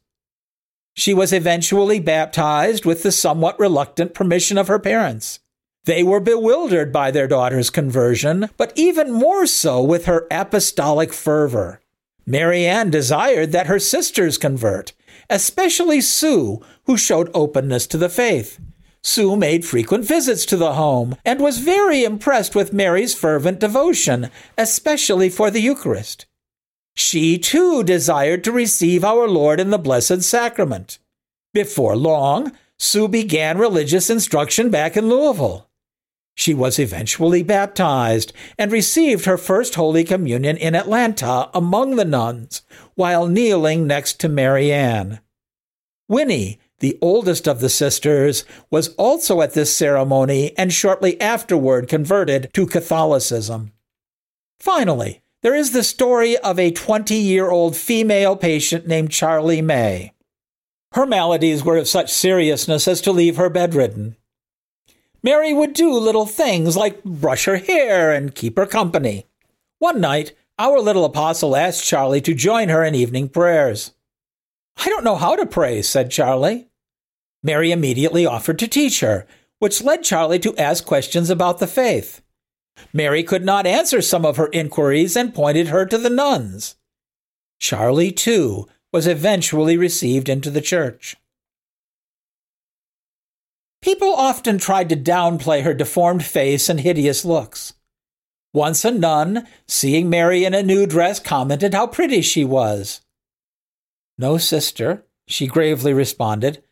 She 0.96 1.14
was 1.14 1.34
eventually 1.34 2.00
baptized 2.00 2.86
with 2.86 3.04
the 3.04 3.12
somewhat 3.12 3.60
reluctant 3.60 4.14
permission 4.14 4.58
of 4.58 4.68
her 4.68 4.80
parents. 4.80 5.40
They 5.86 6.02
were 6.02 6.22
bewildered 6.22 6.94
by 6.94 7.12
their 7.12 7.28
daughter's 7.28 7.70
conversion, 7.70 8.50
but 8.56 8.72
even 8.76 9.12
more 9.12 9.46
so 9.46 9.84
with 9.84 10.06
her 10.06 10.28
apostolic 10.32 11.12
fervor. 11.12 11.82
Mary 12.26 12.66
Ann 12.66 12.90
desired 12.90 13.52
that 13.52 13.68
her 13.68 13.80
sisters 13.80 14.38
convert, 14.38 14.94
especially 15.30 16.00
Sue, 16.00 16.62
who 16.86 16.96
showed 16.96 17.30
openness 17.34 17.86
to 17.88 17.98
the 17.98 18.08
faith. 18.08 18.60
Sue 19.02 19.36
made 19.36 19.66
frequent 19.66 20.06
visits 20.06 20.46
to 20.46 20.56
the 20.56 20.74
home 20.74 21.18
and 21.26 21.42
was 21.42 21.58
very 21.58 22.06
impressed 22.06 22.56
with 22.56 22.72
Mary's 22.72 23.14
fervent 23.14 23.60
devotion, 23.60 24.30
especially 24.58 25.30
for 25.30 25.52
the 25.52 25.60
Eucharist. 25.60 26.26
She 26.96 27.38
too 27.38 27.84
desired 27.84 28.46
to 28.46 28.54
receive 28.54 29.04
our 29.04 29.28
Lord 29.28 29.60
in 29.60 29.72
the 29.72 29.78
Blessed 29.78 30.22
Sacrament. 30.22 31.00
Before 31.54 31.98
long, 31.98 32.54
Sue 32.80 33.10
began 33.10 33.58
religious 33.58 34.10
instruction 34.10 34.70
back 34.70 34.96
in 34.96 35.10
Louisville. 35.10 35.68
She 36.36 36.54
was 36.54 36.80
eventually 36.80 37.44
baptized 37.44 38.34
and 38.58 38.72
received 38.72 39.26
her 39.26 39.38
first 39.38 39.76
Holy 39.76 40.04
Communion 40.04 40.58
in 40.58 40.76
Atlanta 40.76 41.50
among 41.54 41.96
the 41.96 42.06
nuns 42.06 42.64
while 42.96 43.28
kneeling 43.28 43.86
next 43.86 44.20
to 44.22 44.30
Mary 44.30 44.72
Ann. 44.72 45.20
Winnie, 46.10 46.60
the 46.80 46.98
oldest 47.02 47.48
of 47.48 47.60
the 47.60 47.70
sisters, 47.70 48.46
was 48.70 48.94
also 48.96 49.42
at 49.42 49.54
this 49.54 49.76
ceremony 49.76 50.58
and 50.58 50.74
shortly 50.74 51.20
afterward 51.22 51.88
converted 51.88 52.50
to 52.54 52.66
Catholicism. 52.66 53.72
Finally, 54.60 55.22
there 55.44 55.56
is 55.56 55.72
the 55.72 55.84
story 55.84 56.38
of 56.38 56.58
a 56.58 56.72
20 56.72 57.16
year 57.16 57.50
old 57.52 57.76
female 57.76 58.36
patient 58.36 58.88
named 58.88 59.12
Charlie 59.12 59.62
May. 59.62 60.14
Her 60.94 61.06
maladies 61.06 61.64
were 61.64 61.78
of 61.78 61.88
such 61.88 62.12
seriousness 62.12 62.88
as 62.88 63.02
to 63.02 63.12
leave 63.12 63.38
her 63.38 63.50
bedridden. 63.50 64.16
Mary 65.24 65.54
would 65.54 65.74
do 65.74 65.94
little 65.94 66.26
things 66.26 66.76
like 66.76 67.04
brush 67.04 67.46
her 67.46 67.56
hair 67.56 68.12
and 68.12 68.36
keep 68.36 68.58
her 68.58 68.66
company. 68.66 69.26
One 69.80 70.02
night, 70.02 70.34
our 70.60 70.80
little 70.80 71.06
apostle 71.06 71.56
asked 71.56 71.86
Charlie 71.86 72.22
to 72.22 72.34
join 72.34 72.70
her 72.70 72.84
in 72.84 72.94
evening 72.94 73.30
prayers. 73.30 73.94
I 74.78 74.90
don't 74.90 75.04
know 75.04 75.16
how 75.16 75.36
to 75.36 75.46
pray, 75.46 75.82
said 75.82 76.12
Charlie. 76.12 76.68
Mary 77.42 77.72
immediately 77.72 78.26
offered 78.26 78.60
to 78.60 78.68
teach 78.68 79.00
her, 79.00 79.26
which 79.60 79.82
led 79.82 80.04
Charlie 80.04 80.40
to 80.40 80.58
ask 80.58 80.86
questions 80.86 81.30
about 81.30 81.60
the 81.60 81.68
faith. 81.68 82.22
Mary 82.92 83.24
could 83.24 83.46
not 83.46 83.66
answer 83.66 84.02
some 84.02 84.26
of 84.26 84.38
her 84.38 84.50
inquiries 84.52 85.16
and 85.16 85.34
pointed 85.34 85.68
her 85.68 85.86
to 85.86 85.98
the 85.98 86.10
nuns. 86.10 86.76
Charlie, 87.60 88.12
too, 88.12 88.68
was 88.92 89.08
eventually 89.08 89.78
received 89.78 90.28
into 90.28 90.50
the 90.50 90.62
church. 90.62 91.16
People 93.84 94.14
often 94.14 94.58
tried 94.60 94.88
to 94.90 94.96
downplay 94.96 95.62
her 95.64 95.74
deformed 95.74 96.24
face 96.24 96.70
and 96.70 96.80
hideous 96.80 97.26
looks. 97.26 97.74
Once 98.54 98.86
a 98.86 98.92
nun, 98.92 99.46
seeing 99.68 100.10
Mary 100.10 100.46
in 100.46 100.54
a 100.54 100.64
new 100.64 100.86
dress, 100.86 101.20
commented 101.20 101.74
how 101.74 101.86
pretty 101.88 102.22
she 102.22 102.46
was. 102.46 103.02
No, 104.18 104.38
sister, 104.38 105.06
she 105.28 105.48
gravely 105.48 105.92
responded, 105.92 106.64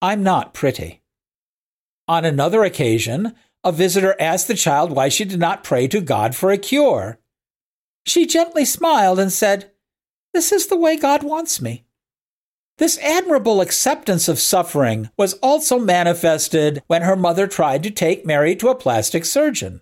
I'm 0.00 0.22
not 0.22 0.54
pretty. 0.54 1.02
On 2.08 2.24
another 2.24 2.64
occasion, 2.64 3.34
a 3.62 3.70
visitor 3.70 4.16
asked 4.18 4.48
the 4.48 4.54
child 4.54 4.90
why 4.90 5.10
she 5.10 5.26
did 5.26 5.40
not 5.40 5.64
pray 5.64 5.86
to 5.88 6.00
God 6.00 6.34
for 6.34 6.50
a 6.50 6.56
cure. 6.56 7.18
She 8.06 8.24
gently 8.24 8.64
smiled 8.64 9.18
and 9.18 9.30
said, 9.30 9.70
This 10.32 10.50
is 10.50 10.68
the 10.68 10.78
way 10.78 10.96
God 10.96 11.22
wants 11.24 11.60
me. 11.60 11.83
This 12.78 12.98
admirable 12.98 13.60
acceptance 13.60 14.26
of 14.28 14.40
suffering 14.40 15.10
was 15.16 15.34
also 15.34 15.78
manifested 15.78 16.82
when 16.88 17.02
her 17.02 17.14
mother 17.14 17.46
tried 17.46 17.84
to 17.84 17.90
take 17.90 18.26
Mary 18.26 18.56
to 18.56 18.68
a 18.68 18.74
plastic 18.74 19.24
surgeon. 19.24 19.80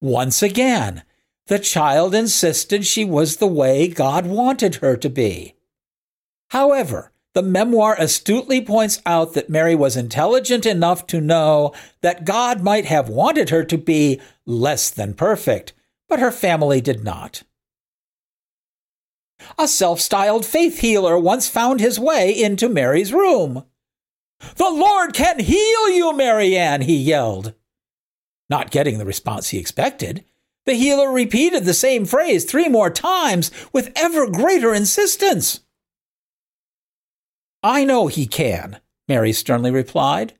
Once 0.00 0.40
again, 0.42 1.02
the 1.48 1.58
child 1.58 2.14
insisted 2.14 2.86
she 2.86 3.04
was 3.04 3.36
the 3.36 3.48
way 3.48 3.88
God 3.88 4.26
wanted 4.26 4.76
her 4.76 4.96
to 4.96 5.10
be. 5.10 5.56
However, 6.50 7.10
the 7.34 7.42
memoir 7.42 7.96
astutely 7.98 8.60
points 8.60 9.02
out 9.04 9.34
that 9.34 9.50
Mary 9.50 9.74
was 9.74 9.96
intelligent 9.96 10.66
enough 10.66 11.08
to 11.08 11.20
know 11.20 11.72
that 12.00 12.24
God 12.24 12.62
might 12.62 12.84
have 12.86 13.08
wanted 13.08 13.50
her 13.50 13.64
to 13.64 13.78
be 13.78 14.20
less 14.46 14.90
than 14.90 15.14
perfect, 15.14 15.72
but 16.08 16.20
her 16.20 16.32
family 16.32 16.80
did 16.80 17.02
not. 17.02 17.42
A 19.58 19.68
self 19.68 20.00
styled 20.00 20.44
faith 20.44 20.80
healer 20.80 21.18
once 21.18 21.48
found 21.48 21.80
his 21.80 21.98
way 21.98 22.30
into 22.30 22.68
Mary's 22.68 23.12
room. 23.12 23.64
The 24.56 24.70
Lord 24.70 25.12
can 25.12 25.38
heal 25.38 25.90
you, 25.90 26.12
Mary 26.14 26.56
Ann, 26.56 26.82
he 26.82 26.96
yelled. 26.96 27.54
Not 28.48 28.70
getting 28.70 28.98
the 28.98 29.04
response 29.04 29.50
he 29.50 29.58
expected, 29.58 30.24
the 30.66 30.74
healer 30.74 31.10
repeated 31.10 31.64
the 31.64 31.74
same 31.74 32.04
phrase 32.04 32.44
three 32.44 32.68
more 32.68 32.90
times 32.90 33.50
with 33.72 33.92
ever 33.96 34.28
greater 34.28 34.74
insistence. 34.74 35.60
I 37.62 37.84
know 37.84 38.06
he 38.06 38.26
can, 38.26 38.80
Mary 39.08 39.32
sternly 39.32 39.70
replied. 39.70 40.34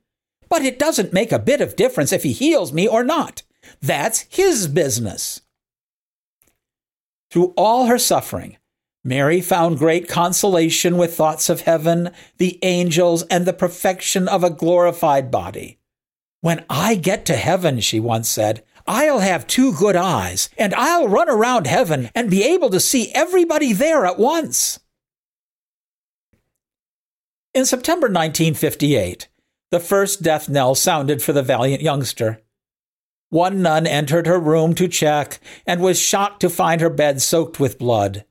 But 0.49 0.63
it 0.63 0.79
doesn't 0.79 1.13
make 1.13 1.31
a 1.31 1.39
bit 1.39 1.61
of 1.61 1.77
difference 1.77 2.11
if 2.11 2.23
he 2.23 2.33
heals 2.33 2.73
me 2.73 2.87
or 2.87 3.03
not. 3.03 3.43
That's 3.81 4.25
his 4.29 4.67
business. 4.67 5.41
Through 7.29 7.53
all 7.55 7.85
her 7.85 7.97
suffering, 7.97 8.57
Mary 9.03 9.41
found 9.41 9.79
great 9.79 10.07
consolation 10.07 10.95
with 10.95 11.15
thoughts 11.15 11.49
of 11.49 11.61
heaven, 11.61 12.11
the 12.37 12.59
angels, 12.61 13.23
and 13.23 13.45
the 13.45 13.53
perfection 13.53 14.27
of 14.27 14.43
a 14.43 14.49
glorified 14.49 15.31
body. 15.31 15.79
When 16.41 16.63
I 16.69 16.95
get 16.95 17.25
to 17.25 17.35
heaven, 17.35 17.79
she 17.79 17.99
once 17.99 18.29
said, 18.29 18.63
I'll 18.87 19.19
have 19.19 19.47
two 19.47 19.73
good 19.73 19.95
eyes, 19.95 20.49
and 20.57 20.73
I'll 20.75 21.07
run 21.07 21.29
around 21.29 21.67
heaven 21.67 22.09
and 22.13 22.29
be 22.29 22.43
able 22.43 22.69
to 22.71 22.79
see 22.79 23.11
everybody 23.13 23.73
there 23.73 24.05
at 24.05 24.19
once. 24.19 24.79
In 27.53 27.65
September 27.65 28.07
1958, 28.07 29.27
the 29.71 29.79
first 29.79 30.21
death 30.21 30.47
knell 30.47 30.75
sounded 30.75 31.21
for 31.21 31.33
the 31.33 31.43
valiant 31.43 31.81
youngster. 31.81 32.41
One 33.29 33.61
nun 33.61 33.87
entered 33.87 34.27
her 34.27 34.39
room 34.39 34.75
to 34.75 34.87
check 34.87 35.39
and 35.65 35.81
was 35.81 35.99
shocked 35.99 36.41
to 36.41 36.49
find 36.49 36.81
her 36.81 36.89
bed 36.89 37.21
soaked 37.21 37.59
with 37.59 37.79
blood. 37.79 38.25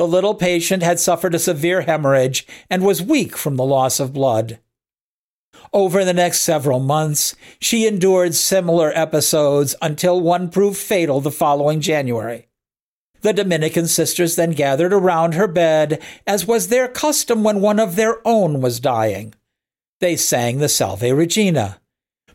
The 0.00 0.08
little 0.08 0.34
patient 0.34 0.82
had 0.82 0.98
suffered 0.98 1.34
a 1.34 1.38
severe 1.38 1.82
hemorrhage 1.82 2.46
and 2.70 2.82
was 2.82 3.02
weak 3.02 3.36
from 3.36 3.56
the 3.56 3.66
loss 3.66 4.00
of 4.00 4.14
blood. 4.14 4.58
Over 5.74 6.06
the 6.06 6.14
next 6.14 6.40
several 6.40 6.80
months, 6.80 7.36
she 7.60 7.86
endured 7.86 8.34
similar 8.34 8.92
episodes 8.94 9.74
until 9.82 10.18
one 10.18 10.48
proved 10.48 10.78
fatal 10.78 11.20
the 11.20 11.30
following 11.30 11.82
January. 11.82 12.48
The 13.20 13.34
Dominican 13.34 13.86
sisters 13.86 14.36
then 14.36 14.52
gathered 14.52 14.94
around 14.94 15.34
her 15.34 15.46
bed, 15.46 16.00
as 16.26 16.46
was 16.46 16.68
their 16.68 16.88
custom 16.88 17.44
when 17.44 17.60
one 17.60 17.78
of 17.78 17.96
their 17.96 18.26
own 18.26 18.62
was 18.62 18.80
dying. 18.80 19.34
They 20.00 20.16
sang 20.16 20.60
the 20.60 20.70
Salve 20.70 21.02
Regina. 21.02 21.78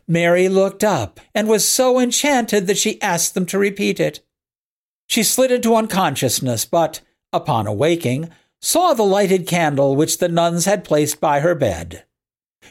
Mary 0.06 0.48
looked 0.48 0.84
up 0.84 1.18
and 1.34 1.48
was 1.48 1.66
so 1.66 1.98
enchanted 1.98 2.68
that 2.68 2.78
she 2.78 3.02
asked 3.02 3.34
them 3.34 3.46
to 3.46 3.58
repeat 3.58 3.98
it. 3.98 4.24
She 5.08 5.24
slid 5.24 5.50
into 5.50 5.74
unconsciousness, 5.74 6.64
but, 6.64 7.00
upon 7.36 7.66
awaking, 7.66 8.30
saw 8.60 8.94
the 8.94 9.04
lighted 9.04 9.46
candle 9.46 9.94
which 9.94 10.18
the 10.18 10.28
nuns 10.28 10.64
had 10.64 10.84
placed 10.84 11.20
by 11.20 11.40
her 11.40 11.54
bed. 11.54 12.04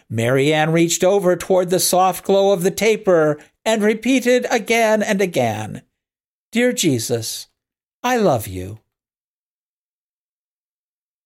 Mary 0.10 0.54
Ann 0.54 0.72
reached 0.72 1.04
over 1.04 1.36
toward 1.36 1.70
the 1.70 1.80
soft 1.80 2.26
glow 2.26 2.52
of 2.52 2.64
the 2.64 2.72
taper 2.72 3.40
and 3.64 3.82
repeated 3.82 4.46
again 4.50 5.02
and 5.02 5.22
again, 5.22 5.82
Dear 6.52 6.74
Jesus, 6.74 7.48
I 8.04 8.18
love 8.18 8.48
you. 8.48 8.80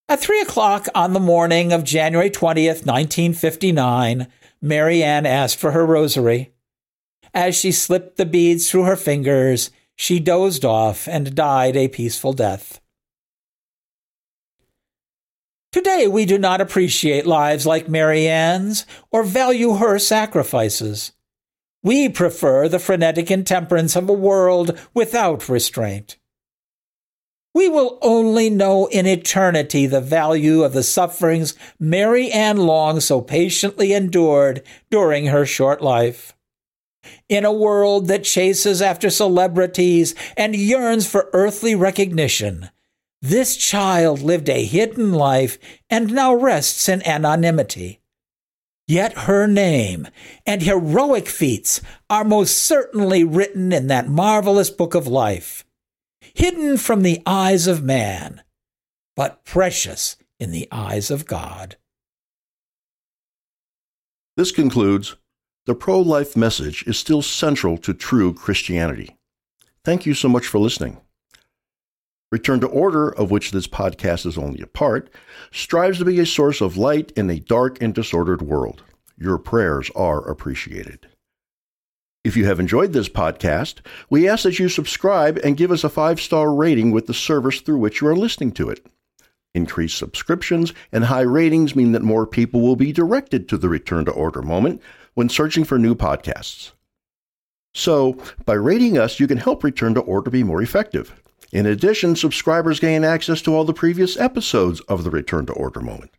At 0.08 0.20
three 0.20 0.40
o'clock 0.40 0.88
on 0.94 1.12
the 1.12 1.20
morning 1.20 1.72
of 1.72 1.84
January 1.84 2.30
20th, 2.30 2.84
1959, 2.84 4.26
Mary 4.60 5.02
Ann 5.02 5.24
asked 5.24 5.58
for 5.58 5.70
her 5.70 5.86
rosary. 5.86 6.52
As 7.32 7.54
she 7.54 7.70
slipped 7.70 8.16
the 8.16 8.26
beads 8.26 8.68
through 8.68 8.84
her 8.84 8.96
fingers, 8.96 9.70
she 9.94 10.18
dozed 10.18 10.64
off 10.64 11.06
and 11.06 11.34
died 11.34 11.76
a 11.76 11.86
peaceful 11.86 12.32
death. 12.32 12.80
Today, 15.72 16.08
we 16.08 16.24
do 16.24 16.36
not 16.36 16.60
appreciate 16.60 17.26
lives 17.26 17.64
like 17.64 17.88
Mary 17.88 18.26
Ann's 18.26 18.86
or 19.12 19.22
value 19.22 19.74
her 19.74 20.00
sacrifices. 20.00 21.12
We 21.84 22.08
prefer 22.08 22.68
the 22.68 22.80
frenetic 22.80 23.30
intemperance 23.30 23.94
of 23.94 24.08
a 24.08 24.12
world 24.12 24.76
without 24.94 25.48
restraint. 25.48 26.18
We 27.54 27.68
will 27.68 27.98
only 28.02 28.50
know 28.50 28.86
in 28.86 29.06
eternity 29.06 29.86
the 29.86 30.00
value 30.00 30.64
of 30.64 30.72
the 30.72 30.82
sufferings 30.82 31.54
Mary 31.78 32.32
Ann 32.32 32.56
Long 32.56 32.98
so 32.98 33.20
patiently 33.20 33.92
endured 33.92 34.62
during 34.90 35.26
her 35.26 35.46
short 35.46 35.82
life. 35.82 36.36
In 37.28 37.44
a 37.44 37.52
world 37.52 38.08
that 38.08 38.24
chases 38.24 38.82
after 38.82 39.08
celebrities 39.08 40.16
and 40.36 40.54
yearns 40.54 41.08
for 41.08 41.30
earthly 41.32 41.76
recognition, 41.76 42.70
this 43.22 43.56
child 43.56 44.20
lived 44.20 44.48
a 44.48 44.64
hidden 44.64 45.12
life 45.12 45.58
and 45.88 46.12
now 46.12 46.34
rests 46.34 46.88
in 46.88 47.06
anonymity. 47.06 48.00
Yet 48.88 49.18
her 49.18 49.46
name 49.46 50.08
and 50.46 50.62
heroic 50.62 51.28
feats 51.28 51.80
are 52.08 52.24
most 52.24 52.56
certainly 52.56 53.22
written 53.22 53.72
in 53.72 53.86
that 53.86 54.08
marvelous 54.08 54.70
book 54.70 54.94
of 54.94 55.06
life 55.06 55.64
hidden 56.34 56.76
from 56.76 57.02
the 57.02 57.22
eyes 57.26 57.66
of 57.66 57.82
man, 57.82 58.42
but 59.16 59.44
precious 59.44 60.16
in 60.38 60.50
the 60.52 60.68
eyes 60.72 61.10
of 61.10 61.26
God. 61.26 61.76
This 64.36 64.52
concludes 64.52 65.16
The 65.66 65.74
Pro 65.74 66.00
Life 66.00 66.36
Message 66.36 66.84
is 66.86 66.98
Still 66.98 67.22
Central 67.22 67.76
to 67.78 67.92
True 67.92 68.32
Christianity. 68.32 69.16
Thank 69.84 70.06
you 70.06 70.14
so 70.14 70.28
much 70.28 70.46
for 70.46 70.58
listening. 70.58 71.00
Return 72.30 72.60
to 72.60 72.68
Order, 72.68 73.10
of 73.10 73.30
which 73.30 73.50
this 73.50 73.66
podcast 73.66 74.24
is 74.24 74.38
only 74.38 74.60
a 74.60 74.66
part, 74.66 75.10
strives 75.50 75.98
to 75.98 76.04
be 76.04 76.20
a 76.20 76.26
source 76.26 76.60
of 76.60 76.76
light 76.76 77.12
in 77.16 77.28
a 77.28 77.40
dark 77.40 77.82
and 77.82 77.92
disordered 77.92 78.42
world. 78.42 78.84
Your 79.18 79.36
prayers 79.36 79.90
are 79.96 80.28
appreciated. 80.28 81.08
If 82.22 82.36
you 82.36 82.44
have 82.44 82.60
enjoyed 82.60 82.92
this 82.92 83.08
podcast, 83.08 83.78
we 84.10 84.28
ask 84.28 84.44
that 84.44 84.58
you 84.58 84.68
subscribe 84.68 85.38
and 85.38 85.56
give 85.56 85.72
us 85.72 85.82
a 85.82 85.88
five 85.88 86.20
star 86.20 86.54
rating 86.54 86.92
with 86.92 87.06
the 87.06 87.14
service 87.14 87.60
through 87.60 87.78
which 87.78 88.00
you 88.00 88.06
are 88.06 88.16
listening 88.16 88.52
to 88.52 88.68
it. 88.70 88.86
Increased 89.52 89.98
subscriptions 89.98 90.72
and 90.92 91.04
high 91.04 91.22
ratings 91.22 91.74
mean 91.74 91.92
that 91.92 92.02
more 92.02 92.26
people 92.26 92.60
will 92.60 92.76
be 92.76 92.92
directed 92.92 93.48
to 93.48 93.56
the 93.56 93.68
Return 93.68 94.04
to 94.04 94.12
Order 94.12 94.42
moment 94.42 94.80
when 95.14 95.28
searching 95.28 95.64
for 95.64 95.78
new 95.78 95.96
podcasts. 95.96 96.72
So, 97.74 98.18
by 98.44 98.54
rating 98.54 98.98
us, 98.98 99.18
you 99.18 99.26
can 99.26 99.38
help 99.38 99.64
Return 99.64 99.94
to 99.94 100.00
Order 100.00 100.30
be 100.30 100.44
more 100.44 100.62
effective. 100.62 101.19
In 101.52 101.66
addition, 101.66 102.14
subscribers 102.14 102.78
gain 102.78 103.02
access 103.02 103.42
to 103.42 103.52
all 103.54 103.64
the 103.64 103.72
previous 103.72 104.16
episodes 104.16 104.80
of 104.82 105.02
the 105.02 105.10
Return 105.10 105.46
to 105.46 105.52
Order 105.52 105.80
moment. 105.80 106.12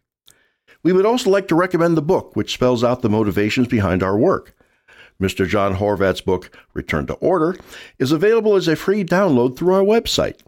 We 0.83 0.91
would 0.93 1.05
also 1.05 1.29
like 1.29 1.47
to 1.49 1.55
recommend 1.55 1.95
the 1.95 2.01
book, 2.01 2.35
which 2.35 2.53
spells 2.53 2.83
out 2.83 3.01
the 3.01 3.09
motivations 3.09 3.67
behind 3.67 4.03
our 4.03 4.17
work. 4.17 4.55
Mr. 5.21 5.47
John 5.47 5.75
Horvat's 5.75 6.21
book, 6.21 6.49
Return 6.73 7.05
to 7.07 7.13
Order, 7.15 7.57
is 7.99 8.11
available 8.11 8.55
as 8.55 8.67
a 8.67 8.75
free 8.75 9.05
download 9.05 9.55
through 9.55 9.73
our 9.73 9.83
website, 9.83 10.39